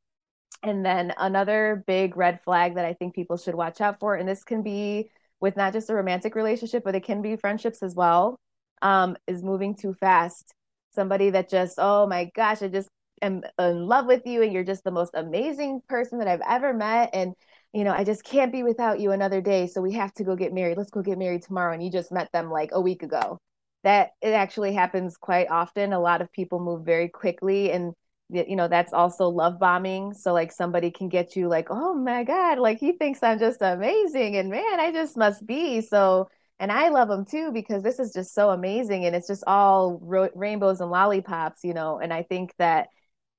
[0.62, 4.28] And then another big red flag that i think people should watch out for and
[4.28, 7.94] this can be with not just a romantic relationship but it can be friendships as
[7.94, 8.38] well
[8.82, 10.54] um, is moving too fast.
[10.94, 12.88] Somebody that just oh my gosh i just
[13.22, 16.72] am in love with you and you're just the most amazing person that i've ever
[16.72, 17.10] met.
[17.12, 17.34] And
[17.72, 19.66] you know i just can't be without you another day.
[19.66, 20.76] So we have to go get married.
[20.76, 21.72] Let's go get married tomorrow.
[21.72, 23.38] And you just met them like a week ago.
[23.84, 25.92] That it actually happens quite often.
[25.92, 27.94] A lot of people move very quickly and
[28.32, 30.14] you know that's also love bombing.
[30.14, 33.60] So like somebody can get you like oh my god like he thinks i'm just
[33.60, 35.80] amazing and man i just must be.
[35.80, 36.28] So
[36.60, 39.98] and i love him too because this is just so amazing and it's just all
[40.02, 42.88] ro- rainbows and lollipops you know and i think that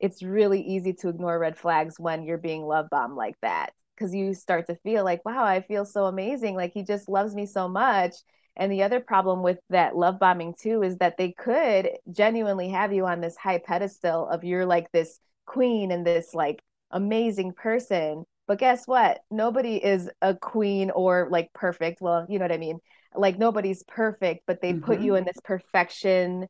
[0.02, 4.14] it's really easy to ignore red flags when you're being love bombed like that because
[4.14, 7.46] you start to feel like wow i feel so amazing like he just loves me
[7.46, 8.16] so much
[8.58, 12.92] and the other problem with that love bombing too is that they could genuinely have
[12.92, 16.62] you on this high pedestal of you're like this queen and this like
[16.92, 18.26] amazing person.
[18.48, 19.22] But guess what?
[19.30, 22.02] Nobody is a queen or like perfect.
[22.02, 22.80] Well, you know what I mean?
[23.16, 24.86] Like nobody's perfect, but they mm-hmm.
[24.86, 26.48] put you in this perfection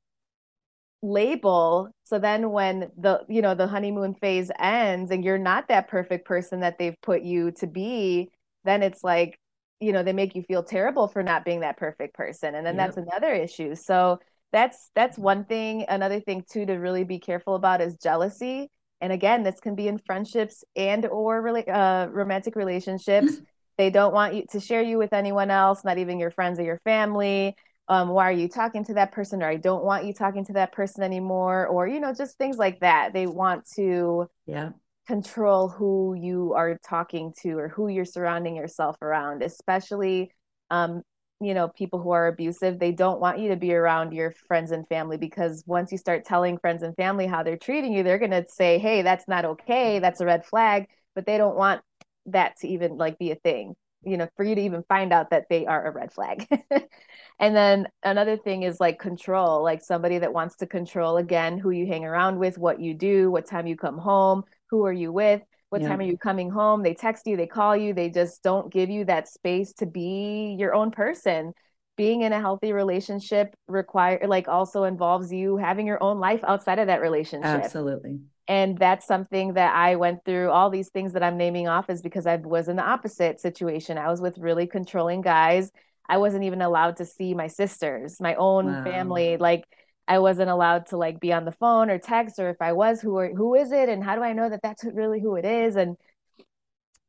[1.02, 1.90] label.
[2.04, 6.26] So then when the you know the honeymoon phase ends and you're not that perfect
[6.26, 8.30] person that they've put you to be
[8.64, 9.40] then it's like
[9.80, 12.54] you know they make you feel terrible for not being that perfect person.
[12.56, 13.76] And then that's another issue.
[13.76, 14.20] So
[14.52, 15.86] that's that's one thing.
[15.88, 18.70] Another thing too to really be careful about is jealousy.
[19.00, 23.40] And again this can be in friendships and or really uh, romantic relationships.
[23.78, 26.64] They don't want you to share you with anyone else not even your friends or
[26.64, 27.56] your family
[27.91, 29.43] um, why are you talking to that person?
[29.43, 31.67] Or i don't want you talking to that person anymore.
[31.67, 33.12] Or you know just things like that.
[33.13, 34.69] They want to yeah.
[35.06, 40.32] control who you are talking to or who you're surrounding yourself around, especially
[40.69, 41.01] um,
[41.41, 44.71] you know, people who are abusive, they don't want you to be around your friends
[44.71, 48.19] and family because once you start telling friends and family how they're treating you, they're
[48.19, 49.99] going to say, "Hey, that's not okay.
[49.99, 51.82] That's a red flag." But they don't want
[52.27, 55.30] that to even like be a thing, you know, for you to even find out
[55.30, 56.48] that they are a red flag.
[57.40, 61.72] and then another thing is like control, like somebody that wants to control again who
[61.72, 65.12] you hang around with, what you do, what time you come home, who are you
[65.12, 65.88] with what yeah.
[65.88, 68.90] time are you coming home they text you they call you they just don't give
[68.90, 71.54] you that space to be your own person
[71.98, 76.78] being in a healthy relationship require like also involves you having your own life outside
[76.78, 78.20] of that relationship absolutely
[78.52, 82.02] and that's something that i went through all these things that i'm naming off is
[82.02, 85.72] because i was in the opposite situation i was with really controlling guys
[86.10, 88.84] i wasn't even allowed to see my sisters my own wow.
[88.84, 89.65] family like
[90.08, 93.00] I wasn't allowed to like be on the phone or text, or if I was,
[93.00, 95.46] who are, who is it, and how do I know that that's really who it
[95.46, 95.78] is?
[95.78, 95.96] And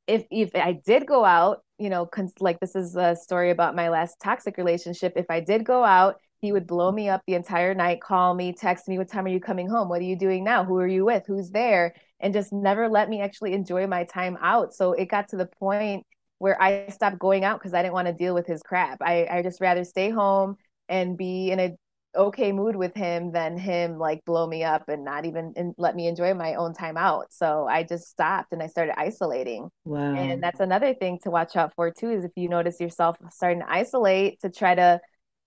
[0.07, 3.75] if if I did go out, you know, cons- like this is a story about
[3.75, 5.15] my last toxic relationship.
[5.17, 8.53] If I did go out, he would blow me up the entire night, call me,
[8.53, 9.89] text me, what time are you coming home?
[9.89, 10.65] What are you doing now?
[10.65, 11.23] Who are you with?
[11.27, 11.95] Who's there?
[12.19, 14.75] And just never let me actually enjoy my time out.
[14.75, 16.05] So it got to the point
[16.39, 18.99] where I stopped going out because I didn't want to deal with his crap.
[19.01, 20.57] I, I just rather stay home
[20.89, 21.77] and be in a
[22.15, 25.97] okay mood with him than him like blow me up and not even and let
[25.97, 27.27] me enjoy my own time out.
[27.31, 29.71] So I just stopped and I started isolating.
[29.85, 30.15] Wow.
[30.15, 33.61] And that's another thing to watch out for too is if you notice yourself starting
[33.61, 35.01] to isolate to try to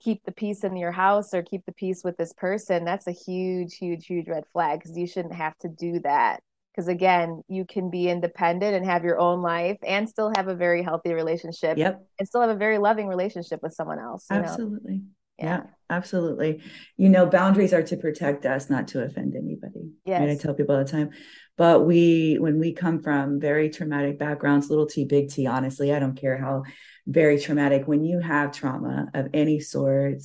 [0.05, 3.11] keep the peace in your house or keep the peace with this person, that's a
[3.11, 6.41] huge, huge, huge red flag because you shouldn't have to do that.
[6.71, 10.55] Because again, you can be independent and have your own life and still have a
[10.55, 11.77] very healthy relationship.
[11.77, 12.05] Yep.
[12.19, 14.25] And still have a very loving relationship with someone else.
[14.29, 15.01] Absolutely.
[15.39, 15.45] Yeah.
[15.45, 15.63] yeah.
[15.89, 16.61] absolutely.
[16.97, 19.93] You know, boundaries are to protect us, not to offend anybody.
[20.05, 20.19] Yeah.
[20.19, 20.29] Right?
[20.31, 21.11] I tell people all the time.
[21.57, 25.99] But we, when we come from very traumatic backgrounds, little t, big T, honestly, I
[25.99, 26.63] don't care how
[27.07, 27.87] very traumatic.
[27.87, 30.21] When you have trauma of any sort,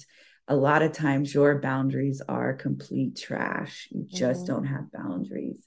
[0.48, 3.88] a lot of times your boundaries are complete trash.
[3.90, 4.54] You just mm-hmm.
[4.54, 5.66] don't have boundaries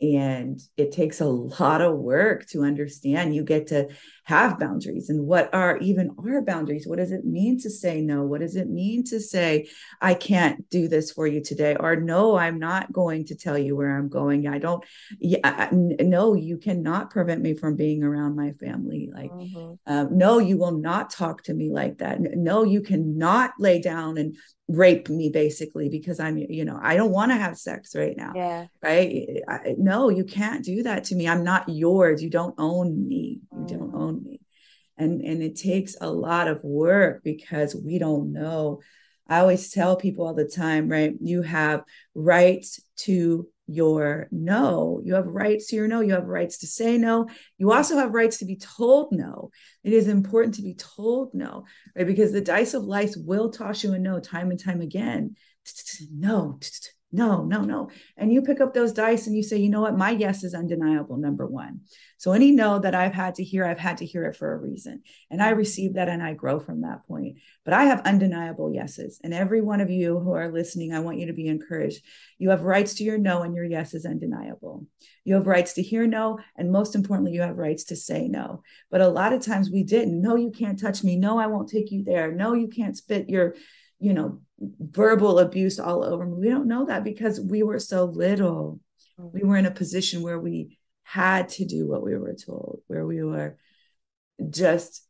[0.00, 3.34] and it takes a lot of work to understand.
[3.34, 3.88] You get to
[4.24, 5.08] have boundaries.
[5.10, 6.86] And what are even our boundaries?
[6.86, 8.24] What does it mean to say no?
[8.24, 9.66] What does it mean to say
[10.00, 13.76] i can't do this for you today or no i'm not going to tell you
[13.76, 14.46] where i'm going.
[14.46, 14.84] I don't
[15.18, 19.10] yeah, no you cannot prevent me from being around my family.
[19.12, 19.74] Like mm-hmm.
[19.86, 22.20] um, no you will not talk to me like that.
[22.20, 24.36] No you cannot lay down and
[24.68, 28.32] rape me basically because i'm you know i don't want to have sex right now.
[28.34, 28.66] Yeah.
[28.82, 29.42] Right?
[29.46, 31.28] I, no you can't do that to me.
[31.28, 32.22] I'm not yours.
[32.22, 33.40] You don't own me.
[33.52, 34.00] You don't mm.
[34.00, 34.40] own me.
[34.96, 38.80] And and it takes a lot of work because we don't know.
[39.28, 41.84] I always tell people all the time right you have
[42.14, 45.00] rights to your no.
[45.04, 46.00] You have rights to your no.
[46.00, 47.28] You have rights to say no.
[47.58, 49.50] You also have rights to be told no.
[49.82, 51.64] It is important to be told no,
[51.96, 52.06] right?
[52.06, 55.36] Because the dice of life will toss you a no time and time again.
[56.12, 56.58] No,
[57.14, 57.90] no, no, no.
[58.16, 59.96] And you pick up those dice and you say, you know what?
[59.96, 61.82] My yes is undeniable, number one.
[62.18, 64.58] So any no that I've had to hear, I've had to hear it for a
[64.58, 65.02] reason.
[65.30, 67.38] And I receive that and I grow from that point.
[67.64, 69.20] But I have undeniable yeses.
[69.22, 72.04] And every one of you who are listening, I want you to be encouraged.
[72.38, 74.86] You have rights to your no, and your yes is undeniable.
[75.24, 76.40] You have rights to hear no.
[76.56, 78.62] And most importantly, you have rights to say no.
[78.90, 80.20] But a lot of times we didn't.
[80.20, 81.16] No, you can't touch me.
[81.16, 82.32] No, I won't take you there.
[82.32, 83.54] No, you can't spit your
[83.98, 86.36] you know, verbal abuse all over me.
[86.38, 88.80] We don't know that because we were so little.
[89.18, 93.06] We were in a position where we had to do what we were told, where
[93.06, 93.56] we were
[94.50, 95.06] just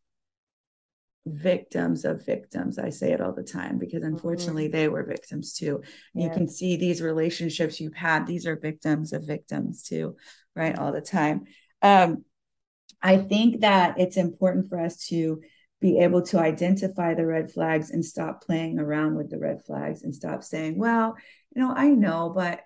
[1.27, 2.79] victims of victims.
[2.79, 4.77] I say it all the time because unfortunately mm-hmm.
[4.77, 5.83] they were victims too.
[6.15, 6.25] Yeah.
[6.25, 10.17] You can see these relationships you've had, these are victims of victims too,
[10.55, 10.79] right?
[10.79, 11.45] All the time.
[11.81, 12.25] Um,
[13.03, 15.41] I think that it's important for us to
[15.85, 20.03] be able to identify the red flags and stop playing around with the red flags
[20.03, 21.15] and stop saying, well,
[21.55, 22.63] you know, I know, but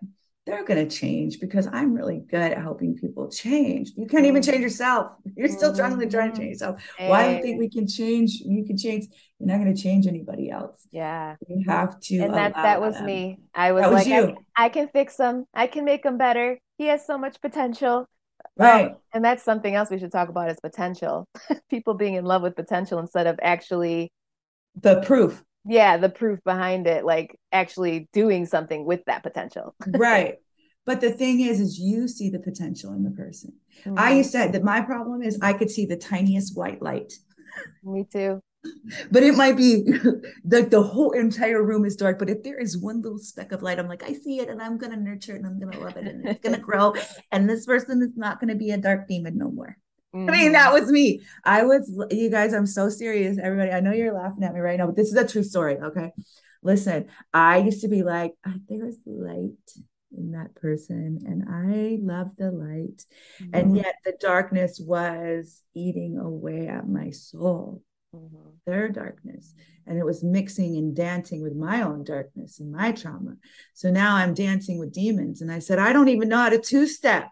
[0.46, 3.90] they're going to change because I'm really good at helping people change.
[3.96, 4.48] You can't even mm.
[4.48, 5.10] change yourself.
[5.36, 6.40] You're still trying to try to mm-hmm.
[6.40, 6.80] change yourself.
[6.96, 8.34] Why do you think we can change?
[8.34, 9.06] You can change.
[9.40, 10.86] You're not going to change anybody else.
[10.92, 11.34] Yeah.
[11.48, 12.18] You have to.
[12.20, 13.06] And that that was them.
[13.06, 13.40] me.
[13.52, 15.44] I was, was like, I, I, can fix them.
[15.52, 16.56] I can make them better.
[16.76, 18.06] He has so much potential.
[18.58, 18.90] Right.
[18.90, 21.28] Um, and that's something else we should talk about is potential.
[21.70, 24.10] People being in love with potential instead of actually
[24.74, 25.42] the proof.
[25.64, 29.74] Yeah, the proof behind it, like actually doing something with that potential.
[29.86, 30.36] right.
[30.86, 33.52] But the thing is, is you see the potential in the person.
[33.84, 33.98] Mm-hmm.
[33.98, 37.12] I used to that my problem is I could see the tiniest white light.
[37.84, 38.40] Me too
[39.10, 39.82] but it might be
[40.44, 42.18] the, the whole entire room is dark.
[42.18, 44.60] But if there is one little speck of light, I'm like, I see it and
[44.60, 46.60] I'm going to nurture it and I'm going to love it and it's going to
[46.60, 46.94] grow.
[47.30, 49.76] And this person is not going to be a dark demon no more.
[50.14, 50.30] Mm-hmm.
[50.30, 50.80] I mean, that mm-hmm.
[50.80, 51.20] was me.
[51.44, 53.38] I was, you guys, I'm so serious.
[53.42, 55.76] Everybody, I know you're laughing at me right now, but this is a true story.
[55.76, 56.12] Okay.
[56.62, 59.50] Listen, I used to be like, oh, there is light
[60.16, 63.04] in that person and I love the light.
[63.42, 63.50] Mm-hmm.
[63.52, 67.82] And yet the darkness was eating away at my soul
[68.14, 68.50] mm-hmm.
[68.66, 69.54] their darkness.
[69.86, 73.36] And it was mixing and dancing with my own darkness and my trauma.
[73.74, 75.40] So now I'm dancing with demons.
[75.40, 77.30] And I said, I don't even know how to two step.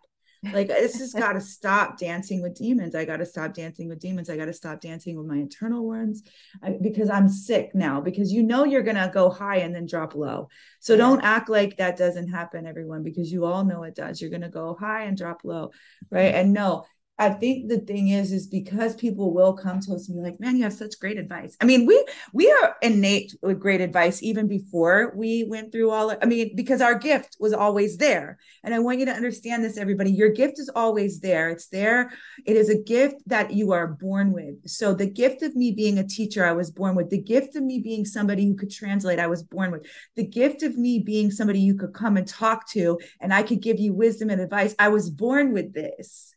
[0.53, 2.95] Like, this has got to stop dancing with demons.
[2.95, 4.31] I got to stop dancing with demons.
[4.31, 6.23] I got to stop dancing with my internal ones
[6.63, 8.01] I, because I'm sick now.
[8.01, 10.49] Because you know you're going to go high and then drop low.
[10.81, 10.99] So yeah.
[10.99, 14.21] don't act like that doesn't happen, everyone, because you all know it does.
[14.21, 15.73] You're going to go high and drop low.
[16.11, 16.35] Right.
[16.35, 16.85] And no,
[17.19, 20.39] I think the thing is, is because people will come to us and be like,
[20.39, 21.57] man, you have such great advice.
[21.63, 22.05] I mean, we
[22.35, 26.83] we are innate with great advice even before we went through all I mean, because
[26.83, 28.39] our gift was always there.
[28.63, 30.11] And I want you to understand this, everybody.
[30.11, 31.49] Your gift is always there.
[31.49, 32.13] It's there.
[32.45, 34.69] It is a gift that you are born with.
[34.69, 37.09] So the gift of me being a teacher, I was born with.
[37.09, 39.87] The gift of me being somebody who could translate, I was born with.
[40.17, 43.63] The gift of me being somebody you could come and talk to and I could
[43.63, 44.75] give you wisdom and advice.
[44.79, 46.36] I was born with this.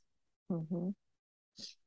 [0.52, 0.89] Mm-hmm.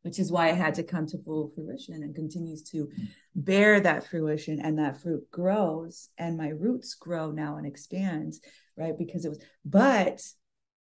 [0.02, 2.90] Which is why it had to come to full fruition and continues to
[3.34, 8.40] bear that fruition, and that fruit grows, and my roots grow now and expands,
[8.76, 8.96] right?
[8.98, 10.20] Because it was, but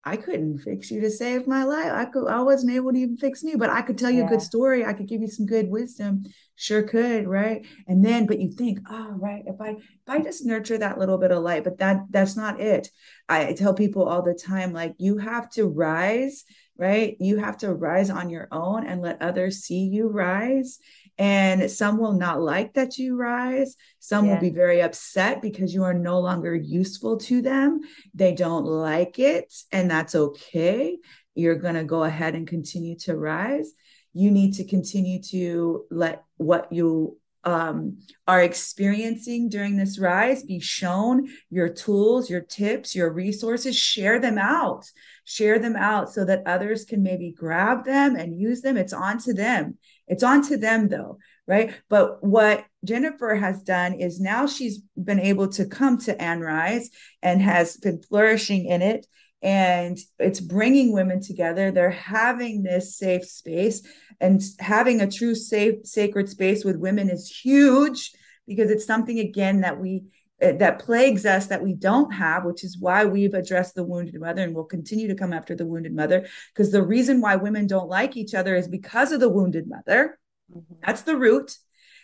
[0.06, 1.92] I couldn't fix you to save my life.
[1.92, 4.26] I could I wasn't able to even fix me, but I could tell you yeah.
[4.26, 4.84] a good story.
[4.84, 6.24] I could give you some good wisdom.
[6.56, 7.66] Sure could, right?
[7.88, 11.18] And then, but you think, oh, right, if I if I just nurture that little
[11.18, 12.90] bit of light, but that that's not it.
[13.30, 16.44] I tell people all the time, like you have to rise,
[16.78, 17.16] right?
[17.20, 20.80] You have to rise on your own and let others see you rise
[21.18, 23.76] and some will not like that you rise.
[24.00, 24.34] Some yeah.
[24.34, 27.82] will be very upset because you are no longer useful to them.
[28.14, 30.98] They don't like it, and that's okay.
[31.36, 33.72] You're going to go ahead and continue to rise.
[34.14, 40.60] You need to continue to let what you um, are experiencing during this rise be
[40.60, 44.86] shown your tools, your tips, your resources, share them out,
[45.24, 48.78] share them out so that others can maybe grab them and use them.
[48.78, 49.78] It's on to them.
[50.08, 51.18] It's on to them though,
[51.48, 51.74] right?
[51.90, 56.90] But what Jennifer has done is now she's been able to come to And Rise
[57.22, 59.06] and has been flourishing in it.
[59.42, 61.70] And it's bringing women together.
[61.70, 63.82] They're having this safe space
[64.22, 68.14] and having a true safe, sacred space with women is huge
[68.48, 70.04] because it's something, again, that we
[70.40, 74.44] that plagues us that we don't have, which is why we've addressed the wounded mother
[74.44, 76.28] and will continue to come after the wounded mother.
[76.54, 80.20] Because the reason why women don't like each other is because of the wounded mother.
[80.52, 80.74] Mm-hmm.
[80.86, 81.56] That's the root.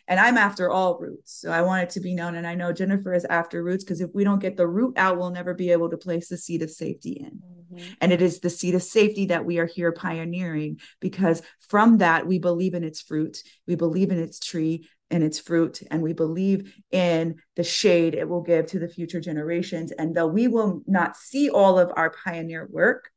[0.07, 1.39] And I'm after all roots.
[1.39, 2.35] So I want it to be known.
[2.35, 5.17] And I know Jennifer is after roots because if we don't get the root out,
[5.17, 7.41] we'll never be able to place the seed of safety in.
[7.71, 7.93] Mm-hmm.
[8.01, 12.25] And it is the seed of safety that we are here pioneering because from that,
[12.25, 16.13] we believe in its fruit, we believe in its tree, and its fruit and we
[16.13, 19.91] believe in the shade it will give to the future generations.
[19.91, 23.11] And though we will not see all of our pioneer work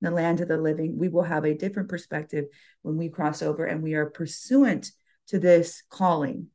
[0.00, 2.46] in the land of the living we will have a different perspective
[2.82, 4.92] when we cross over and we are pursuant
[5.28, 6.48] to this calling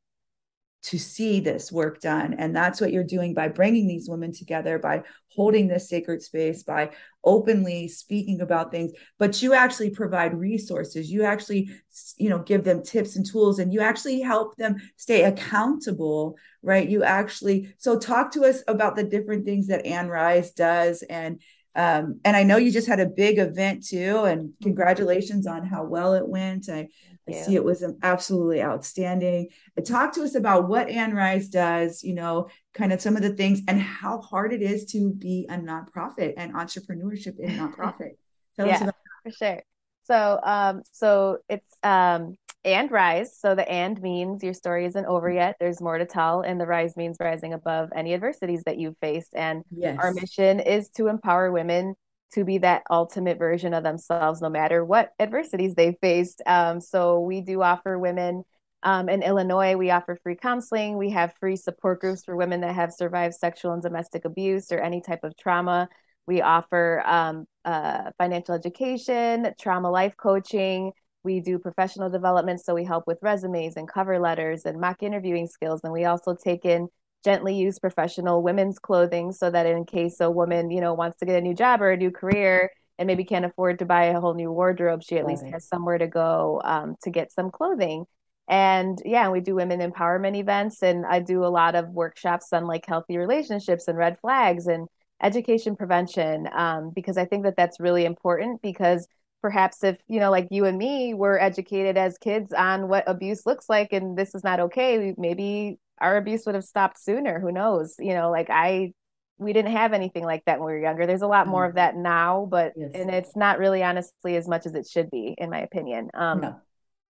[0.83, 2.33] to see this work done.
[2.33, 6.63] And that's what you're doing by bringing these women together, by holding this sacred space,
[6.63, 6.91] by
[7.23, 8.91] openly speaking about things.
[9.17, 11.09] But you actually provide resources.
[11.09, 11.69] You actually,
[12.17, 16.87] you know, give them tips and tools, and you actually help them stay accountable, right?
[16.87, 21.41] You actually, so talk to us about the different things that And Rise does and
[21.75, 25.83] um, and I know you just had a big event too, and congratulations on how
[25.83, 26.69] well it went.
[26.69, 26.89] I
[27.27, 29.49] I see it was absolutely outstanding.
[29.85, 33.33] Talk to us about what And Rise does, you know, kind of some of the
[33.33, 38.17] things and how hard it is to be a nonprofit and entrepreneurship in nonprofit.
[38.55, 38.89] Tell yeah,
[39.23, 39.61] for sure.
[40.03, 42.35] So, um, so it's um,
[42.65, 43.37] and rise.
[43.37, 45.57] So the and means your story isn't over yet.
[45.59, 49.33] There's more to tell, and the rise means rising above any adversities that you've faced.
[49.35, 49.97] And yes.
[50.01, 51.95] our mission is to empower women
[52.33, 56.41] to be that ultimate version of themselves, no matter what adversities they faced.
[56.45, 58.43] Um, so we do offer women
[58.83, 60.97] um, in Illinois, we offer free counseling.
[60.97, 64.79] We have free support groups for women that have survived sexual and domestic abuse or
[64.79, 65.87] any type of trauma.
[66.27, 70.91] We offer um, uh, financial education, trauma life coaching.
[71.23, 72.61] We do professional development.
[72.61, 75.81] So we help with resumes and cover letters and mock interviewing skills.
[75.83, 76.89] And we also take in
[77.23, 81.25] gently used professional women's clothing so that in case a woman, you know, wants to
[81.25, 82.69] get a new job or a new career
[82.99, 85.97] and maybe can't afford to buy a whole new wardrobe, she at least has somewhere
[85.97, 88.05] to go um, to get some clothing.
[88.47, 92.67] And yeah, we do women empowerment events, and I do a lot of workshops on
[92.67, 94.87] like healthy relationships and red flags and
[95.21, 99.07] education prevention um, because I think that that's really important because
[99.43, 103.45] perhaps if you know like you and me were educated as kids on what abuse
[103.45, 107.39] looks like and this is not okay maybe our abuse would have stopped sooner.
[107.39, 107.95] Who knows?
[107.97, 108.93] You know, like I,
[109.37, 111.05] we didn't have anything like that when we were younger.
[111.05, 111.77] There's a lot more of mm-hmm.
[111.77, 112.91] that now, but yes.
[112.93, 116.09] and it's not really honestly as much as it should be, in my opinion.
[116.13, 116.55] Um, no.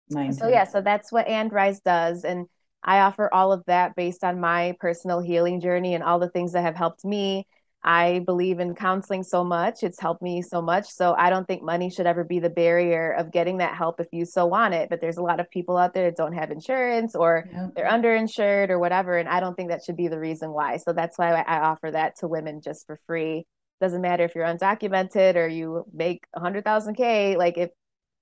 [0.09, 2.45] Mine so yeah, so that's what And Rise does, and
[2.83, 6.51] I offer all of that based on my personal healing journey and all the things
[6.53, 7.47] that have helped me
[7.83, 9.83] I believe in counseling so much.
[9.83, 10.87] It's helped me so much.
[10.87, 14.07] So I don't think money should ever be the barrier of getting that help if
[14.11, 14.89] you so want it.
[14.89, 17.67] But there's a lot of people out there that don't have insurance or yeah.
[17.75, 19.17] they're underinsured or whatever.
[19.17, 20.77] And I don't think that should be the reason why.
[20.77, 23.45] So that's why I offer that to women just for free.
[23.81, 27.71] Doesn't matter if you're undocumented or you make a hundred thousand K, like if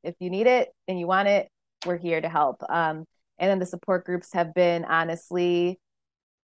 [0.03, 1.47] if you need it and you want it,
[1.86, 2.64] we're here to help.
[2.68, 3.05] Um,
[3.38, 5.80] and then the support groups have been honestly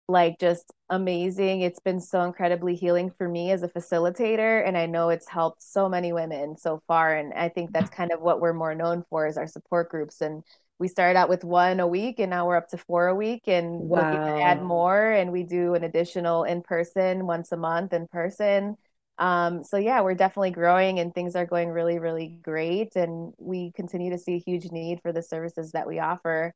[0.09, 1.63] like just amazing.
[1.63, 4.67] It's been so incredibly healing for me as a facilitator.
[4.67, 7.15] And I know it's helped so many women so far.
[7.15, 10.21] And I think that's kind of what we're more known for is our support groups.
[10.21, 10.45] And
[10.79, 13.49] we started out with one a week and now we're up to four a week
[13.49, 13.99] and wow.
[13.99, 15.11] looking to add more.
[15.11, 18.77] And we do an additional in person once a month in person.
[19.19, 22.95] Um, so yeah, we're definitely growing and things are going really, really great.
[22.95, 26.53] And we continue to see a huge need for the services that we offer.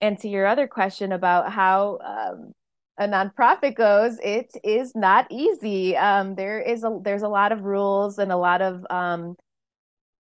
[0.00, 2.52] And to your other question about how um,
[3.00, 5.96] a nonprofit goes, it is not easy.
[5.96, 9.36] Um, there is a there's a lot of rules and a lot of um,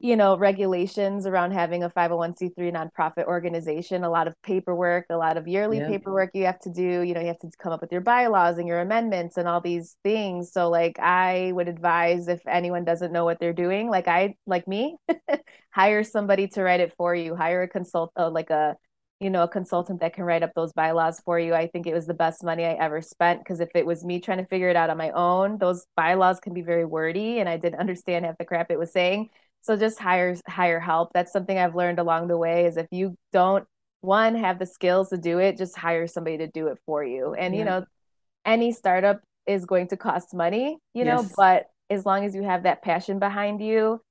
[0.01, 5.38] you know, regulations around having a 501c3 nonprofit organization, a lot of paperwork, a lot
[5.38, 5.88] of yearly yeah.
[5.88, 7.01] paperwork you have to do.
[7.01, 9.61] You know, you have to come up with your bylaws and your amendments and all
[9.61, 10.51] these things.
[10.51, 14.67] So, like, I would advise if anyone doesn't know what they're doing, like I, like
[14.67, 14.95] me,
[15.69, 17.36] hire somebody to write it for you.
[17.36, 18.78] Hire a consult, uh, like a,
[19.22, 21.53] you know, a consultant that can write up those bylaws for you.
[21.53, 24.19] I think it was the best money I ever spent because if it was me
[24.19, 27.47] trying to figure it out on my own, those bylaws can be very wordy and
[27.47, 29.30] I didn't understand half the crap it was saying
[29.61, 33.15] so just hire hire help that's something i've learned along the way is if you
[33.32, 33.65] don't
[34.01, 37.34] one have the skills to do it just hire somebody to do it for you
[37.34, 37.59] and yeah.
[37.59, 37.86] you know
[38.45, 41.34] any startup is going to cost money you know yes.
[41.38, 44.01] but as long as you have that passion behind you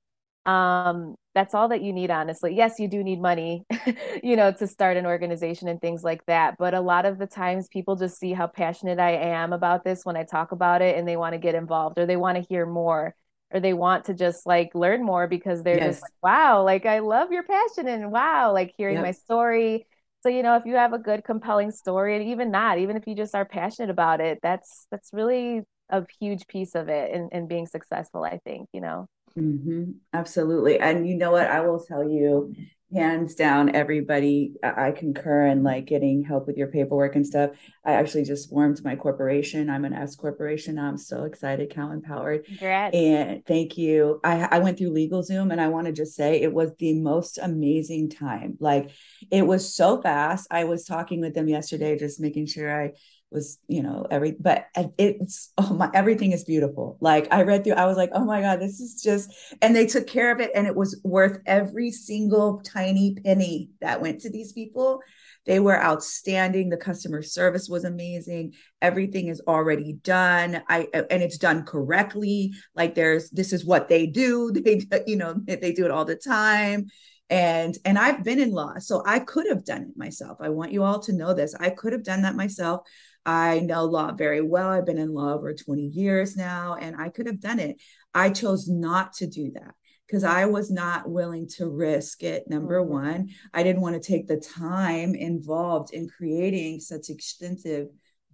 [0.45, 3.63] um that's all that you need honestly yes you do need money
[4.23, 7.27] you know to start an organization and things like that but a lot of the
[7.27, 10.97] times people just see how passionate i am about this when i talk about it
[10.97, 13.15] and they want to get involved or they want to hear more
[13.53, 15.95] or they want to just like learn more because they're yes.
[15.95, 19.03] just like, wow, like I love your passion and wow, like hearing yep.
[19.03, 19.87] my story.
[20.23, 23.07] So, you know, if you have a good, compelling story, and even not, even if
[23.07, 27.29] you just are passionate about it, that's that's really a huge piece of it in,
[27.31, 29.07] in being successful, I think, you know.
[29.37, 29.91] Mm-hmm.
[30.13, 30.79] Absolutely.
[30.79, 31.47] And you know what?
[31.47, 32.53] I will tell you,
[32.93, 37.51] hands down everybody i concur in like getting help with your paperwork and stuff
[37.85, 42.45] i actually just formed my corporation i'm an s corporation i'm so excited cal empowered
[42.45, 42.93] Congrats.
[42.95, 46.53] and thank you I, I went through LegalZoom and i want to just say it
[46.53, 48.91] was the most amazing time like
[49.31, 52.91] it was so fast i was talking with them yesterday just making sure i
[53.31, 54.67] was you know every but
[54.97, 56.97] it's oh my everything is beautiful.
[56.99, 59.85] Like i read through i was like oh my god this is just and they
[59.85, 64.29] took care of it and it was worth every single tiny penny that went to
[64.29, 65.01] these people.
[65.45, 66.69] They were outstanding.
[66.69, 68.53] The customer service was amazing.
[68.81, 70.61] Everything is already done.
[70.69, 72.53] I and it's done correctly.
[72.75, 74.51] Like there's this is what they do.
[74.61, 76.87] They you know they do it all the time.
[77.29, 80.37] And and i've been in law so i could have done it myself.
[80.41, 81.55] I want you all to know this.
[81.55, 82.81] I could have done that myself
[83.25, 84.69] I know law very well.
[84.69, 87.77] I've been in law over 20 years now, and I could have done it.
[88.13, 89.75] I chose not to do that
[90.07, 92.43] because I was not willing to risk it.
[92.49, 92.91] Number mm-hmm.
[92.91, 97.87] one, I didn't want to take the time involved in creating such extensive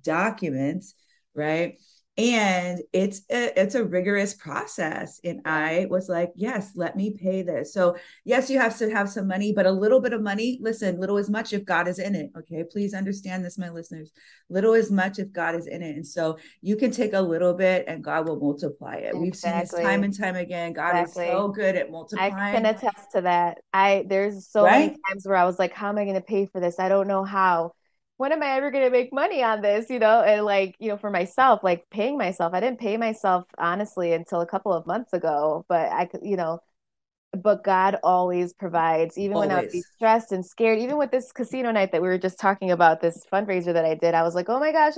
[0.04, 0.96] documents,
[1.36, 1.78] right?
[2.18, 5.20] And it's a, it's a rigorous process.
[5.24, 7.74] And i was like yes let me pay this.
[7.74, 7.96] So
[8.26, 11.18] yes you have to have some money but a little bit of money listen little
[11.18, 12.64] as much if god is in it okay?
[12.64, 14.12] Please understand this my listeners.
[14.50, 15.96] Little as much if god is in it.
[15.96, 19.08] And so you can take a little bit and god will multiply it.
[19.08, 19.22] Exactly.
[19.22, 20.74] we've seen this time and time again.
[20.74, 21.26] God exactly.
[21.26, 23.60] is so good at multiplying i can attest to that.
[23.74, 24.88] I there's so right?
[24.88, 26.80] many times where i was like how am i going to pay for this?
[26.80, 27.74] I don't know how
[28.18, 29.90] when am I ever going to make money on this?
[29.90, 33.46] You know, and like, you know, for myself, like paying myself, I didn't pay myself
[33.58, 36.60] honestly until a couple of months ago, but I could, you know,
[37.34, 39.50] but God always provides, even always.
[39.50, 40.80] when I would be stressed and scared.
[40.80, 43.96] Even with this casino night that we were just talking about, this fundraiser that I
[43.96, 44.96] did, I was like, oh my gosh,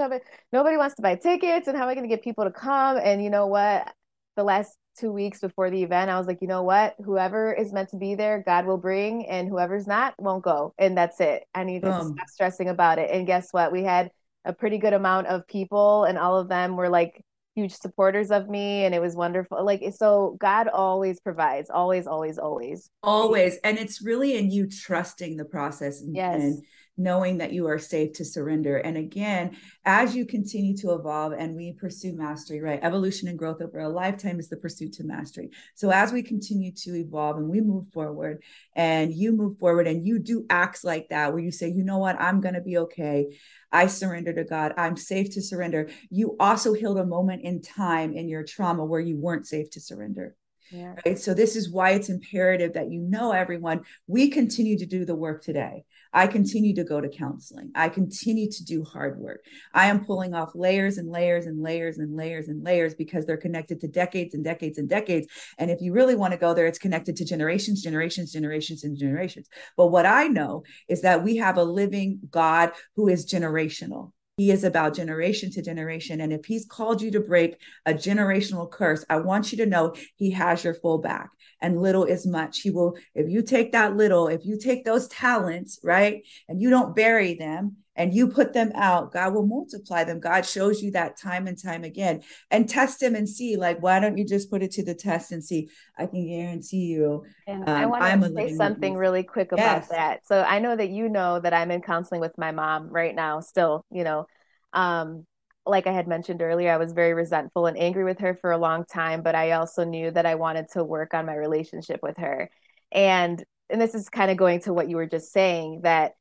[0.53, 2.97] nobody wants to buy tickets, and how am I going to get people to come?
[2.97, 3.93] And you know what?
[4.37, 6.95] The last two weeks before the event, I was like, you know what?
[7.03, 10.73] Whoever is meant to be there, God will bring, and whoever's not won't go.
[10.77, 11.45] And that's it.
[11.53, 13.09] I need to um, stop stressing about it.
[13.11, 13.71] And guess what?
[13.71, 14.11] We had
[14.45, 17.23] a pretty good amount of people, and all of them were like
[17.55, 19.63] huge supporters of me, and it was wonderful.
[19.63, 22.89] Like, so God always provides, always, always, always.
[23.03, 23.57] Always.
[23.63, 26.41] And it's really in you trusting the process and, yes.
[26.41, 26.63] and
[26.99, 28.77] knowing that you are safe to surrender.
[28.77, 32.79] And again, as you continue to evolve and we pursue mastery, right?
[32.83, 35.49] Evolution and growth over a lifetime is the pursuit to mastery.
[35.75, 38.43] So as we continue to evolve and we move forward
[38.75, 41.97] and you move forward and you do acts like that where you say, you know
[41.97, 43.37] what, I'm going to be okay.
[43.71, 44.73] I surrender to God.
[44.77, 45.89] I'm safe to surrender.
[46.09, 49.79] You also healed a moment in time in your trauma where you weren't safe to
[49.79, 50.35] surrender.
[50.71, 50.95] Yeah.
[51.05, 51.17] Right.
[51.17, 55.15] So, this is why it's imperative that you know, everyone, we continue to do the
[55.15, 55.83] work today.
[56.13, 57.71] I continue to go to counseling.
[57.75, 59.45] I continue to do hard work.
[59.73, 63.37] I am pulling off layers and layers and layers and layers and layers because they're
[63.37, 65.27] connected to decades and decades and decades.
[65.57, 68.97] And if you really want to go there, it's connected to generations, generations, generations, and
[68.97, 69.47] generations.
[69.77, 74.11] But what I know is that we have a living God who is generational.
[74.39, 76.21] He is about generation to generation.
[76.21, 79.93] And if he's called you to break a generational curse, I want you to know
[80.15, 81.29] he has your full back
[81.61, 82.61] and little is much.
[82.61, 86.69] He will, if you take that little, if you take those talents, right, and you
[86.69, 90.19] don't bury them and you put them out, God will multiply them.
[90.19, 92.21] God shows you that time and time again.
[92.49, 95.31] And test him and see, like, why don't you just put it to the test
[95.31, 95.69] and see?
[95.97, 97.25] I can guarantee you.
[97.45, 98.99] And um, I want to say something witness.
[98.99, 99.87] really quick about yes.
[99.89, 100.25] that.
[100.25, 103.41] So I know that you know that I'm in counseling with my mom right now,
[103.41, 104.25] still, you know.
[104.71, 105.25] Um,
[105.65, 108.57] like I had mentioned earlier, I was very resentful and angry with her for a
[108.57, 112.17] long time, but I also knew that I wanted to work on my relationship with
[112.17, 112.49] her.
[112.91, 116.13] And and this is kind of going to what you were just saying that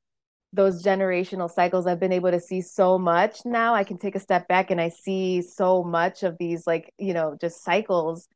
[0.58, 3.74] those generational cycles I've been able to see so much now.
[3.76, 7.14] I can take a step back and I see so much of these like, you
[7.14, 8.26] know, just cycles.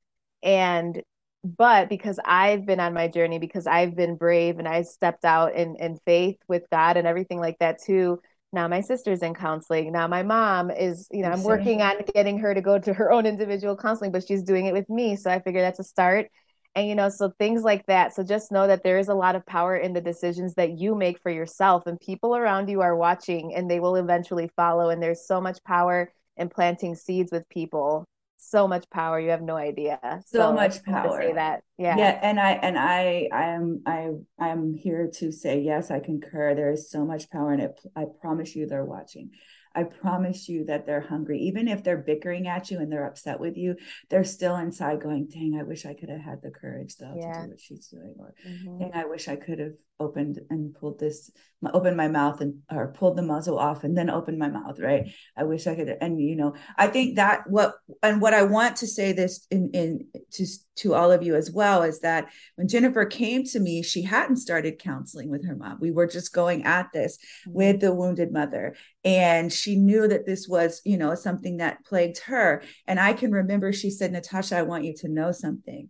[0.40, 1.02] And
[1.42, 5.56] but because I've been on my journey because I've been brave and I've stepped out
[5.56, 8.20] in in faith with God and everything like that too
[8.52, 9.92] now my sister's in counseling.
[9.92, 13.10] Now my mom is you know i'm working on getting her to go to her
[13.10, 15.16] own individual counseling but she's doing it with me.
[15.16, 16.30] So i figure that's a start
[16.74, 18.14] and you know so things like that.
[18.14, 20.94] So just know that there is a lot of power in the decisions that you
[20.94, 25.02] make for yourself and people around you are watching and they will eventually follow and
[25.02, 28.04] there's so much power in planting seeds with people.
[28.38, 30.00] So much power you have no idea.
[30.26, 31.62] So, so much power to say that.
[31.78, 31.96] Yeah.
[31.96, 34.10] Yeah and i and i i'm i
[34.40, 36.54] i'm here to say yes i concur.
[36.54, 39.30] There is so much power in it i promise you they're watching
[39.74, 41.40] I promise you that they're hungry.
[41.40, 43.76] Even if they're bickering at you and they're upset with you,
[44.10, 47.32] they're still inside going, dang, I wish I could have had the courage though yeah.
[47.32, 48.14] to do what she's doing.
[48.18, 48.78] Or mm-hmm.
[48.78, 51.30] dang, I wish I could have opened and pulled this,
[51.72, 55.12] opened my mouth and or pulled the muzzle off and then opened my mouth, right?
[55.36, 55.96] I wish I could.
[56.00, 59.70] And you know, I think that what and what I want to say this in
[59.72, 60.46] in to
[60.76, 64.36] to all of you as well is that when Jennifer came to me, she hadn't
[64.36, 65.78] started counseling with her mom.
[65.80, 67.56] We were just going at this mm-hmm.
[67.56, 68.74] with the wounded mother.
[69.04, 72.62] And she knew that this was, you know, something that plagued her.
[72.86, 75.88] And I can remember she said, Natasha, I want you to know something.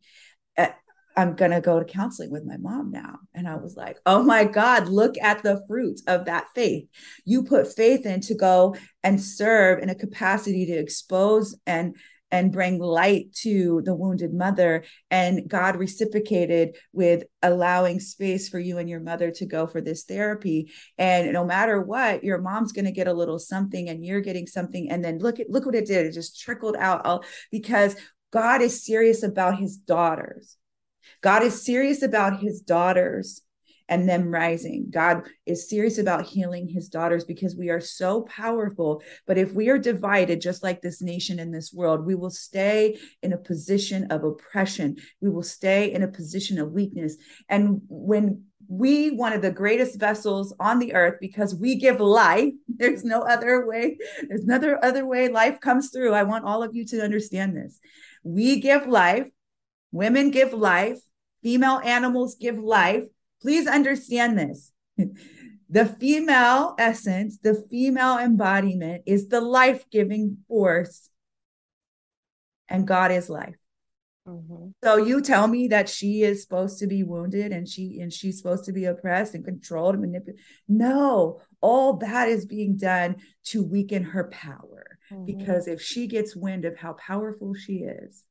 [0.56, 0.68] Uh,
[1.16, 3.18] I'm going to go to counseling with my mom now.
[3.34, 6.88] And I was like, oh my God, look at the fruit of that faith.
[7.24, 11.96] You put faith in to go and serve in a capacity to expose and
[12.32, 14.84] and bring light to the wounded mother.
[15.10, 20.04] And God reciprocated with allowing space for you and your mother to go for this
[20.04, 20.72] therapy.
[20.96, 24.46] And no matter what, your mom's going to get a little something and you're getting
[24.46, 24.90] something.
[24.90, 26.06] And then look at look what it did.
[26.06, 27.94] It just trickled out all because
[28.32, 30.56] God is serious about his daughters.
[31.20, 33.42] God is serious about his daughters
[33.92, 34.86] and them rising.
[34.88, 39.02] God is serious about healing his daughters because we are so powerful.
[39.26, 42.98] But if we are divided, just like this nation in this world, we will stay
[43.22, 44.96] in a position of oppression.
[45.20, 47.18] We will stay in a position of weakness.
[47.50, 52.54] And when we one of the greatest vessels on the earth because we give life
[52.68, 56.72] there's no other way there's another other way life comes through i want all of
[56.72, 57.80] you to understand this
[58.22, 59.28] we give life
[59.90, 61.00] women give life
[61.42, 63.04] female animals give life
[63.42, 64.72] Please understand this.
[65.68, 71.10] the female essence, the female embodiment is the life giving force,
[72.68, 73.56] and God is life.
[74.28, 74.68] Mm-hmm.
[74.84, 78.38] So you tell me that she is supposed to be wounded and she and she's
[78.38, 80.44] supposed to be oppressed and controlled and manipulated.
[80.68, 83.16] No, all that is being done
[83.46, 84.98] to weaken her power.
[85.10, 85.24] Mm-hmm.
[85.24, 88.22] Because if she gets wind of how powerful she is,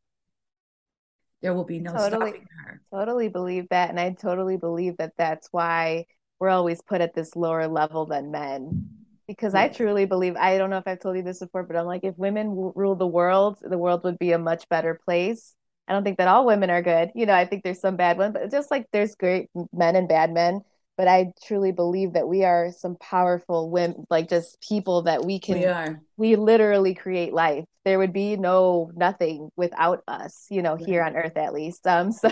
[1.42, 2.82] there will be no totally, stopping her.
[2.94, 3.90] Totally believe that.
[3.90, 6.06] And I totally believe that that's why
[6.40, 8.90] we're always put at this lower level than men.
[9.28, 11.86] Because I truly believe, I don't know if I've told you this before, but I'm
[11.86, 15.56] like, if women rule the world, the world would be a much better place.
[15.88, 17.12] I don't think that all women are good.
[17.16, 20.08] You know, I think there's some bad ones, but just like there's great men and
[20.08, 20.62] bad men
[20.98, 25.40] but I truly believe that we are some powerful women, like just people that we
[25.40, 27.66] can, we are, we literally create life.
[27.84, 31.88] There would be no nothing without us, you know, here on earth at least.
[31.88, 32.32] Um, so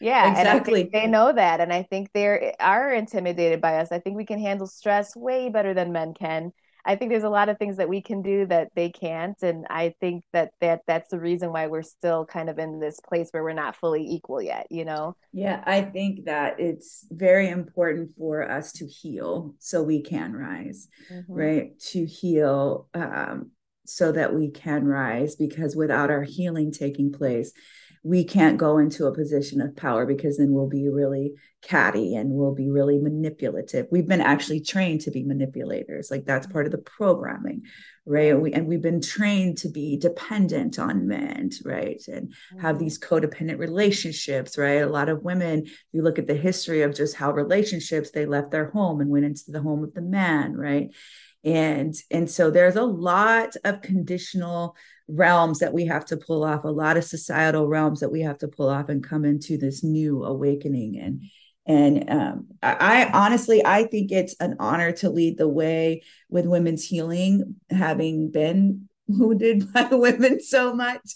[0.00, 0.88] yeah, exactly.
[0.92, 3.92] they know that, and I think they are intimidated by us.
[3.92, 6.52] I think we can handle stress way better than men can.
[6.88, 9.66] I think there's a lot of things that we can do that they can't, and
[9.68, 13.28] I think that that that's the reason why we're still kind of in this place
[13.30, 14.66] where we're not fully equal yet.
[14.70, 15.14] You know?
[15.32, 20.88] Yeah, I think that it's very important for us to heal so we can rise,
[21.12, 21.32] mm-hmm.
[21.32, 21.78] right?
[21.90, 23.50] To heal um,
[23.84, 27.52] so that we can rise, because without our healing taking place,
[28.02, 32.30] we can't go into a position of power because then we'll be really catty and
[32.30, 33.86] we'll be really manipulative.
[33.90, 36.10] We've been actually trained to be manipulators.
[36.10, 37.62] Like that's part of the programming,
[38.06, 38.38] right?
[38.40, 42.00] We, and we've been trained to be dependent on men, right?
[42.06, 42.84] And have mm-hmm.
[42.84, 44.82] these codependent relationships, right?
[44.82, 48.52] A lot of women, you look at the history of just how relationships, they left
[48.52, 50.90] their home and went into the home of the man, right?
[51.44, 54.76] And and so there's a lot of conditional
[55.08, 58.38] realms that we have to pull off a lot of societal realms that we have
[58.38, 60.98] to pull off and come into this new awakening.
[60.98, 61.22] And
[61.68, 66.46] and um, I, I honestly i think it's an honor to lead the way with
[66.46, 68.87] women's healing having been
[69.18, 71.14] wounded by women so much.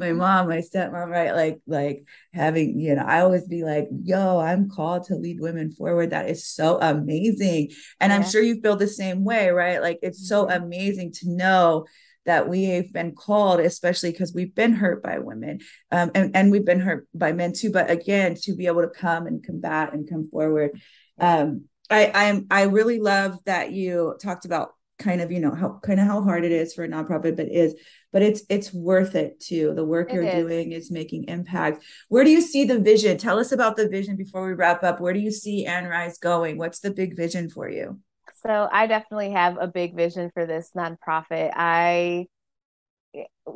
[0.00, 1.34] My mom, my stepmom, right?
[1.34, 5.70] Like, like having, you know, I always be like, yo, I'm called to lead women
[5.70, 6.10] forward.
[6.10, 7.70] That is so amazing.
[8.00, 8.16] And yeah.
[8.16, 9.82] I'm sure you feel the same way, right?
[9.82, 10.64] Like it's so mm-hmm.
[10.64, 11.86] amazing to know
[12.24, 16.50] that we have been called, especially because we've been hurt by women um, and, and
[16.50, 17.70] we've been hurt by men too.
[17.70, 20.80] But again, to be able to come and combat and come forward.
[21.18, 24.70] Um, I, I'm I really love that you talked about
[25.04, 27.48] kind of you know how kind of how hard it is for a nonprofit but
[27.48, 27.74] is
[28.12, 29.74] but it's it's worth it too.
[29.74, 30.44] The work it you're is.
[30.44, 31.84] doing is making impact.
[32.08, 33.18] Where do you see the vision?
[33.18, 35.00] Tell us about the vision before we wrap up.
[35.00, 36.56] Where do you see and rise going?
[36.56, 37.98] What's the big vision for you?
[38.46, 41.50] So I definitely have a big vision for this nonprofit.
[41.54, 42.26] I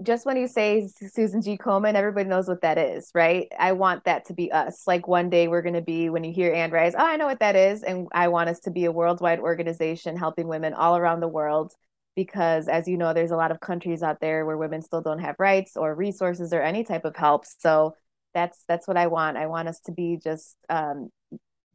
[0.02, 1.56] just when you say Susan G.
[1.56, 3.48] Komen, everybody knows what that is, right?
[3.58, 4.86] I want that to be us.
[4.86, 7.40] Like one day we're going to be, when you hear And oh, I know what
[7.40, 7.82] that is.
[7.82, 11.72] And I want us to be a worldwide organization helping women all around the world.
[12.14, 15.20] Because as you know, there's a lot of countries out there where women still don't
[15.20, 17.44] have rights or resources or any type of help.
[17.46, 17.94] So
[18.34, 19.36] that's that's what I want.
[19.36, 21.10] I want us to be just um,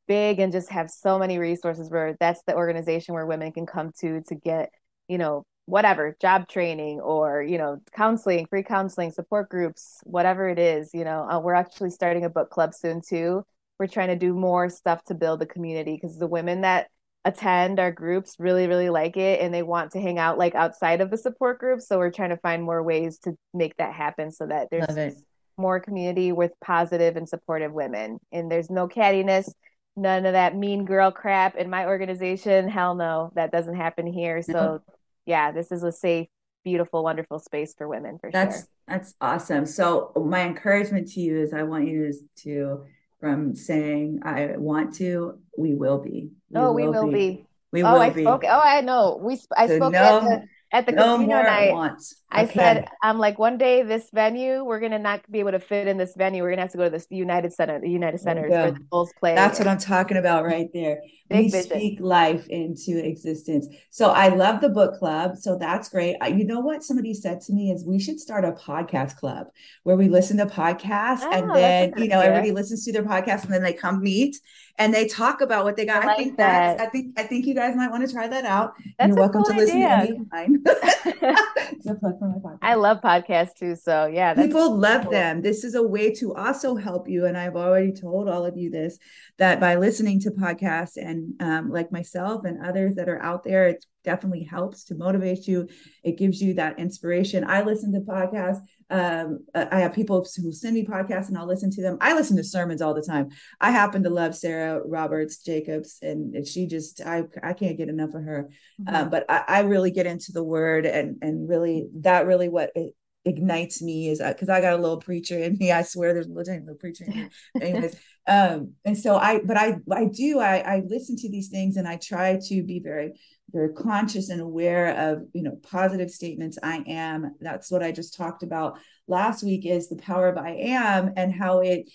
[0.08, 3.92] big and just have so many resources where that's the organization where women can come
[4.00, 4.70] to to get
[5.08, 10.60] you know whatever job training or you know counseling free counseling support groups whatever it
[10.60, 13.44] is you know uh, we're actually starting a book club soon too.
[13.80, 16.88] We're trying to do more stuff to build the community because the women that
[17.26, 21.02] attend our groups really really like it and they want to hang out like outside
[21.02, 21.82] of the support group.
[21.82, 25.16] So we're trying to find more ways to make that happen so that there's
[25.58, 28.20] more community with positive and supportive women.
[28.32, 29.50] And there's no cattiness
[29.96, 32.68] none of that mean girl crap in my organization.
[32.68, 34.42] Hell no, that doesn't happen here.
[34.42, 34.82] So,
[35.26, 36.28] yeah, this is a safe,
[36.64, 38.68] beautiful, wonderful space for women for that's, sure.
[38.88, 39.66] That's that's awesome.
[39.66, 42.14] So, my encouragement to you is I want you
[42.44, 42.86] to,
[43.20, 46.32] from saying, I want to, we will be.
[46.50, 47.14] We oh, will we will be.
[47.14, 47.46] be.
[47.72, 48.24] We oh, will I be.
[48.24, 48.44] spoke.
[48.46, 49.20] Oh, I know.
[49.22, 49.40] We.
[49.56, 52.02] I so spoke no, at the at the no casino night.
[52.32, 55.88] I said, I'm like, one day this venue, we're gonna not be able to fit
[55.88, 56.42] in this venue.
[56.42, 59.14] We're gonna have to go to this United Center, the United Centers where the Bulls
[59.20, 59.36] play.
[59.36, 61.02] That's what I'm talking about right there.
[61.30, 61.70] Big we vision.
[61.70, 63.68] speak life into existence.
[63.92, 65.38] So I love the book club.
[65.38, 66.18] So that's great.
[66.28, 69.48] You know what somebody said to me is we should start a podcast club
[69.84, 72.32] where we listen to podcasts oh, and then you know idea.
[72.32, 74.38] everybody listens to their podcast and then they come meet
[74.80, 76.04] and they talk about what they got.
[76.04, 76.82] I, like I think that.
[76.82, 78.74] I think I think you guys might want to try that out.
[78.98, 80.16] That's You're welcome cool to listen idea.
[80.16, 80.64] to mine.
[80.66, 82.60] it's a plug for my podcast.
[82.62, 83.76] I love podcasts too.
[83.76, 85.12] So yeah, people love cool.
[85.12, 85.42] them.
[85.42, 87.26] This is a way to also help you.
[87.26, 88.98] And I've already told all of you this
[89.38, 93.68] that by listening to podcasts and um, like myself and others that are out there,
[93.68, 95.68] it definitely helps to motivate you.
[96.04, 97.44] It gives you that inspiration.
[97.48, 98.60] I listen to podcasts
[98.90, 101.98] um, I have people who send me podcasts and I'll listen to them.
[102.02, 103.30] I listen to sermons all the time.
[103.60, 108.14] I happen to love Sarah Roberts Jakes, and she just I I can't get enough
[108.14, 108.50] of her.
[108.82, 108.96] Mm-hmm.
[108.96, 112.72] Um, but I, I, really get into the Word, and and really that really what
[112.76, 115.72] it ignites me is because I got a little preacher in me.
[115.72, 117.30] I swear there's a little, little preacher in me.
[117.62, 117.96] Anyways,
[118.28, 121.88] um, and so I but I I do I I listen to these things and
[121.88, 123.14] I try to be very
[123.52, 126.58] very conscious and aware of you know positive statements.
[126.64, 130.52] I am that's what i just talked about last week is the power of i
[130.52, 131.90] am and how it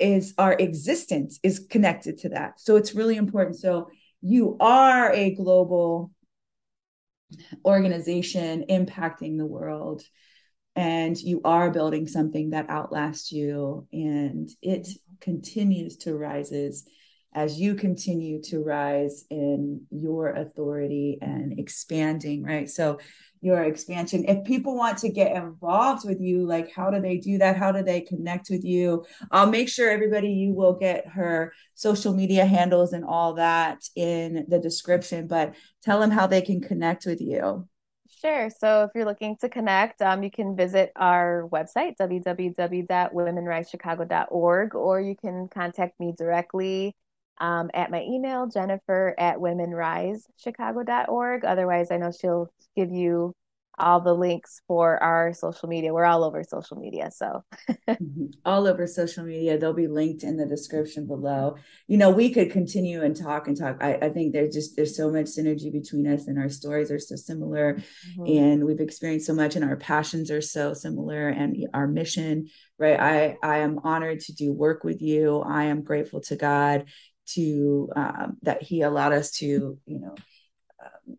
[0.00, 2.58] is our existence is connected to that.
[2.58, 3.56] So it's really important.
[3.56, 3.90] So
[4.22, 6.10] you are a global
[7.64, 10.02] organization impacting the world
[10.74, 14.88] and you are building something that outlasts you and it
[15.20, 16.86] continues to rises
[17.32, 22.68] as you continue to rise in your authority and expanding, right?
[22.68, 22.98] So,
[23.42, 24.26] your expansion.
[24.28, 27.56] If people want to get involved with you, like how do they do that?
[27.56, 29.04] How do they connect with you?
[29.30, 34.44] I'll make sure everybody you will get her social media handles and all that in
[34.48, 37.66] the description, but tell them how they can connect with you.
[38.10, 38.50] Sure.
[38.50, 45.16] So if you're looking to connect, um, you can visit our website, www.womenrisechicago.org, or you
[45.16, 46.94] can contact me directly
[47.40, 51.44] um, at my email, jennifer at womenrisechicago.org.
[51.44, 53.34] Otherwise, I know she'll give you
[53.80, 55.92] all the links for our social media.
[55.92, 57.10] We're all over social media.
[57.10, 57.44] So,
[57.88, 58.26] mm-hmm.
[58.44, 59.58] all over social media.
[59.58, 61.56] They'll be linked in the description below.
[61.88, 63.78] You know, we could continue and talk and talk.
[63.80, 66.98] I, I think there's just, there's so much synergy between us and our stories are
[66.98, 67.74] so similar.
[68.18, 68.26] Mm-hmm.
[68.26, 72.98] And we've experienced so much and our passions are so similar and our mission, right?
[72.98, 75.40] I, I am honored to do work with you.
[75.40, 76.86] I am grateful to God
[77.34, 80.14] to um, that he allowed us to you know
[80.84, 81.16] um,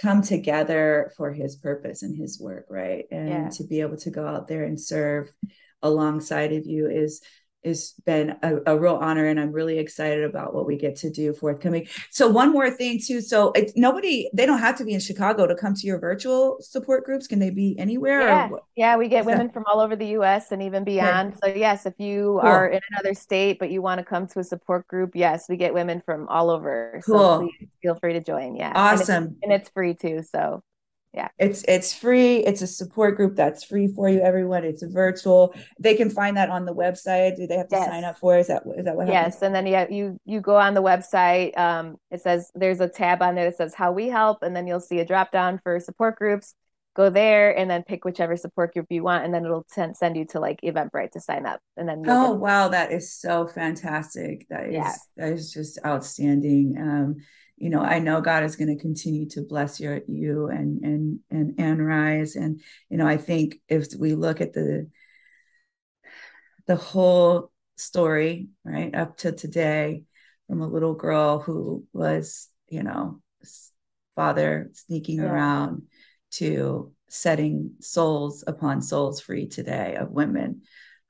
[0.00, 3.48] come together for his purpose and his work right and yeah.
[3.50, 5.30] to be able to go out there and serve
[5.82, 7.20] alongside of you is
[7.62, 11.10] it's been a, a, real honor and i'm really excited about what we get to
[11.10, 11.86] do forthcoming.
[12.10, 15.46] So one more thing too so it's nobody they don't have to be in chicago
[15.46, 17.26] to come to your virtual support groups.
[17.26, 19.52] Can they be anywhere yeah, yeah we get women that...
[19.52, 21.34] from all over the us and even beyond.
[21.34, 21.52] Okay.
[21.54, 22.48] so yes if you cool.
[22.48, 25.56] are in another state but you want to come to a support group yes we
[25.56, 27.00] get women from all over.
[27.04, 27.18] Cool.
[27.18, 28.72] so please feel free to join yeah.
[28.74, 29.24] Awesome.
[29.24, 30.62] and and it's free too so
[31.12, 31.28] yeah.
[31.38, 32.36] It's it's free.
[32.36, 34.64] It's a support group that's free for you everyone.
[34.64, 35.52] It's virtual.
[35.80, 37.36] They can find that on the website.
[37.36, 37.88] Do they have to yes.
[37.88, 39.34] sign up for is that is that what yes.
[39.34, 39.42] Happens?
[39.42, 43.22] and then yeah you you go on the website um it says there's a tab
[43.22, 45.80] on there that says how we help and then you'll see a drop down for
[45.80, 46.54] support groups.
[46.94, 50.16] Go there and then pick whichever support group you want and then it'll send, send
[50.16, 52.68] you to like eventbrite to sign up and then oh wow.
[52.68, 54.46] That is so fantastic.
[54.48, 54.94] That is yeah.
[55.16, 56.76] that is just outstanding.
[56.78, 57.16] Um
[57.60, 61.20] you know, I know God is going to continue to bless your you and and
[61.30, 62.34] and Anne Rise.
[62.34, 64.88] And, you know, I think if we look at the
[66.66, 70.04] the whole story, right, up to today,
[70.48, 73.20] from a little girl who was, you know,
[74.16, 75.30] father sneaking yeah.
[75.30, 75.82] around
[76.32, 80.62] to setting souls upon souls free today of women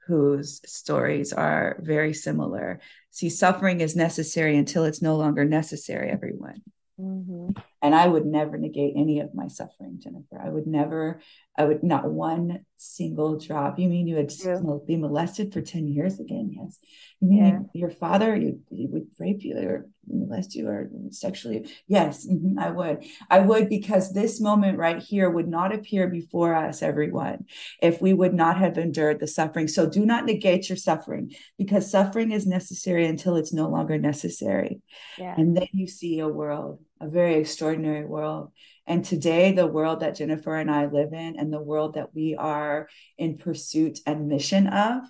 [0.06, 2.80] whose stories are very similar.
[3.10, 6.62] See, suffering is necessary until it's no longer necessary, everyone.
[7.00, 7.50] Mm-hmm.
[7.82, 10.40] And I would never negate any of my suffering, Jennifer.
[10.40, 11.20] I would never,
[11.56, 13.78] I would not one single drop.
[13.78, 14.60] You mean you would yeah.
[14.86, 16.50] be molested for 10 years again?
[16.52, 16.78] Yes.
[17.20, 17.80] You mean yeah.
[17.80, 21.70] your father you, you, would rape you or molest you are sexually?
[21.86, 23.04] Yes, mm-hmm, I would.
[23.28, 27.46] I would because this moment right here would not appear before us, everyone,
[27.82, 29.68] if we would not have endured the suffering.
[29.68, 34.80] So do not negate your suffering because suffering is necessary until it's no longer necessary.
[35.18, 35.34] Yeah.
[35.36, 38.52] And then you see a world a very extraordinary world.
[38.86, 42.34] And today, the world that Jennifer and I live in, and the world that we
[42.36, 45.02] are in pursuit and mission of,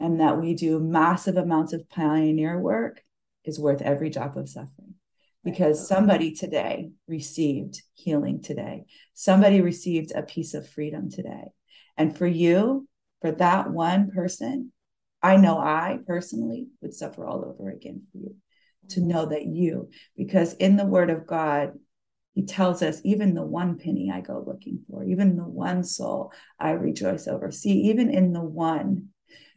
[0.00, 3.02] and that we do massive amounts of pioneer work,
[3.44, 4.94] is worth every drop of suffering.
[5.44, 11.48] Because somebody today received healing today, somebody received a piece of freedom today.
[11.98, 12.88] And for you,
[13.20, 14.72] for that one person,
[15.22, 18.36] I know I personally would suffer all over again for you
[18.90, 19.08] to mm-hmm.
[19.08, 21.72] know that you, because in the word of God,
[22.34, 26.32] he tells us, even the one penny I go looking for, even the one soul
[26.58, 27.50] I rejoice over.
[27.52, 29.10] See, even in the one,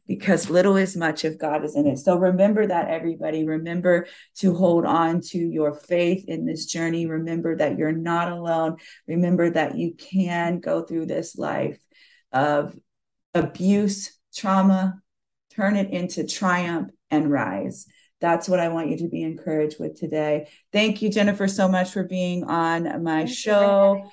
[0.07, 1.97] because little is much if God is in it.
[1.97, 3.45] So remember that, everybody.
[3.45, 7.05] Remember to hold on to your faith in this journey.
[7.05, 8.77] Remember that you're not alone.
[9.07, 11.79] Remember that you can go through this life
[12.31, 12.75] of
[13.33, 15.01] abuse, trauma,
[15.51, 17.87] turn it into triumph and rise
[18.19, 20.47] that's what I want you to be encouraged with today.
[20.71, 24.09] Thank you, Jennifer, so much for being on my Thank show.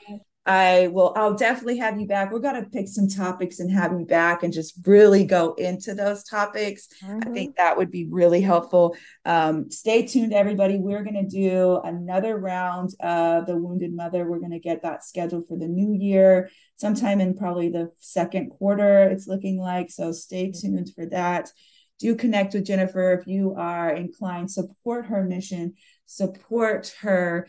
[0.47, 2.31] I will, I'll definitely have you back.
[2.31, 5.95] We're going to pick some topics and have you back and just really go into
[5.95, 6.89] those topics.
[7.03, 7.29] Mm-hmm.
[7.29, 8.95] I think that would be really helpful.
[9.25, 10.77] Um, stay tuned, everybody.
[10.79, 14.29] We're going to do another round of the Wounded Mother.
[14.29, 18.51] We're going to get that scheduled for the new year, sometime in probably the second
[18.51, 19.91] quarter, it's looking like.
[19.91, 20.75] So stay mm-hmm.
[20.75, 21.51] tuned for that
[22.01, 24.51] do connect with Jennifer if you are inclined.
[24.51, 25.75] Support her mission,
[26.07, 27.47] support her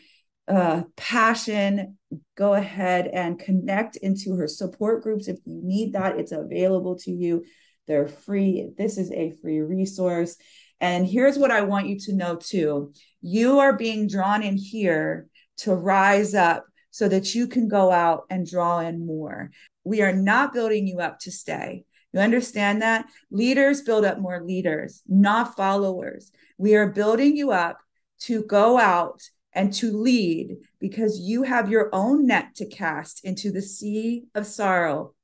[0.48, 1.98] uh, passion.
[2.38, 6.20] Go ahead and connect into her support groups if you need that.
[6.20, 7.43] It's available to you.
[7.88, 8.70] They're free.
[8.78, 10.38] This is a free resource.
[10.82, 15.28] And here's what I want you to know too you are being drawn in here
[15.58, 19.52] to rise up so that you can go out and draw in more.
[19.84, 21.86] We are not building you up to stay.
[22.14, 23.06] You understand that?
[23.32, 26.32] Leaders build up more leaders, not followers.
[26.58, 27.80] We are building you up
[28.22, 29.22] to go out
[29.56, 34.45] and to lead because you have your own net to cast into the sea of
[34.45, 35.16] sorrow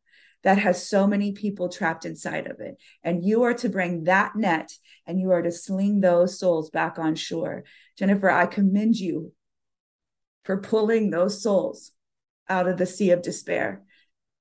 [0.44, 2.78] that has so many people trapped inside of it.
[3.04, 4.72] And you are to bring that net
[5.06, 7.66] and you are to sling those souls back on shore.
[7.98, 9.34] Jennifer, I commend you
[10.46, 11.92] for pulling those souls
[12.50, 13.84] out of the sea of despair.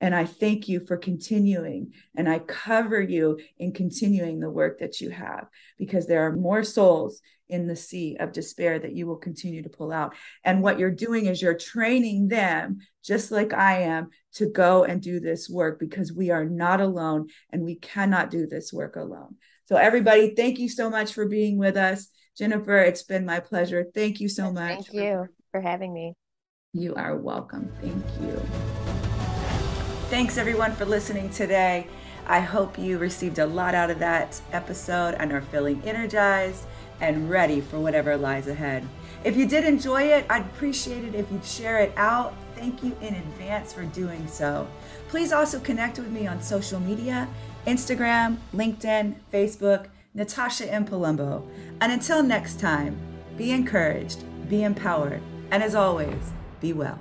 [0.01, 1.93] And I thank you for continuing.
[2.16, 6.64] And I cover you in continuing the work that you have because there are more
[6.64, 7.20] souls
[7.51, 10.14] in the sea of despair that you will continue to pull out.
[10.44, 15.03] And what you're doing is you're training them, just like I am, to go and
[15.03, 19.36] do this work because we are not alone and we cannot do this work alone.
[19.66, 22.09] So, everybody, thank you so much for being with us.
[22.36, 23.86] Jennifer, it's been my pleasure.
[23.94, 24.86] Thank you so much.
[24.86, 26.14] Thank you for having me.
[26.72, 27.70] You are welcome.
[27.80, 28.36] Thank you.
[30.09, 31.86] Thanks everyone for listening today.
[32.26, 36.64] I hope you received a lot out of that episode and are feeling energized
[37.01, 38.86] and ready for whatever lies ahead.
[39.24, 42.94] If you did enjoy it, I'd appreciate it if you'd share it out thank you
[43.01, 44.68] in advance for doing so.
[45.09, 47.26] Please also connect with me on social media
[47.66, 50.84] Instagram, LinkedIn, Facebook, Natasha M.
[50.86, 51.46] Palumbo.
[51.80, 52.98] And until next time,
[53.36, 57.01] be encouraged, be empowered, and as always, be well.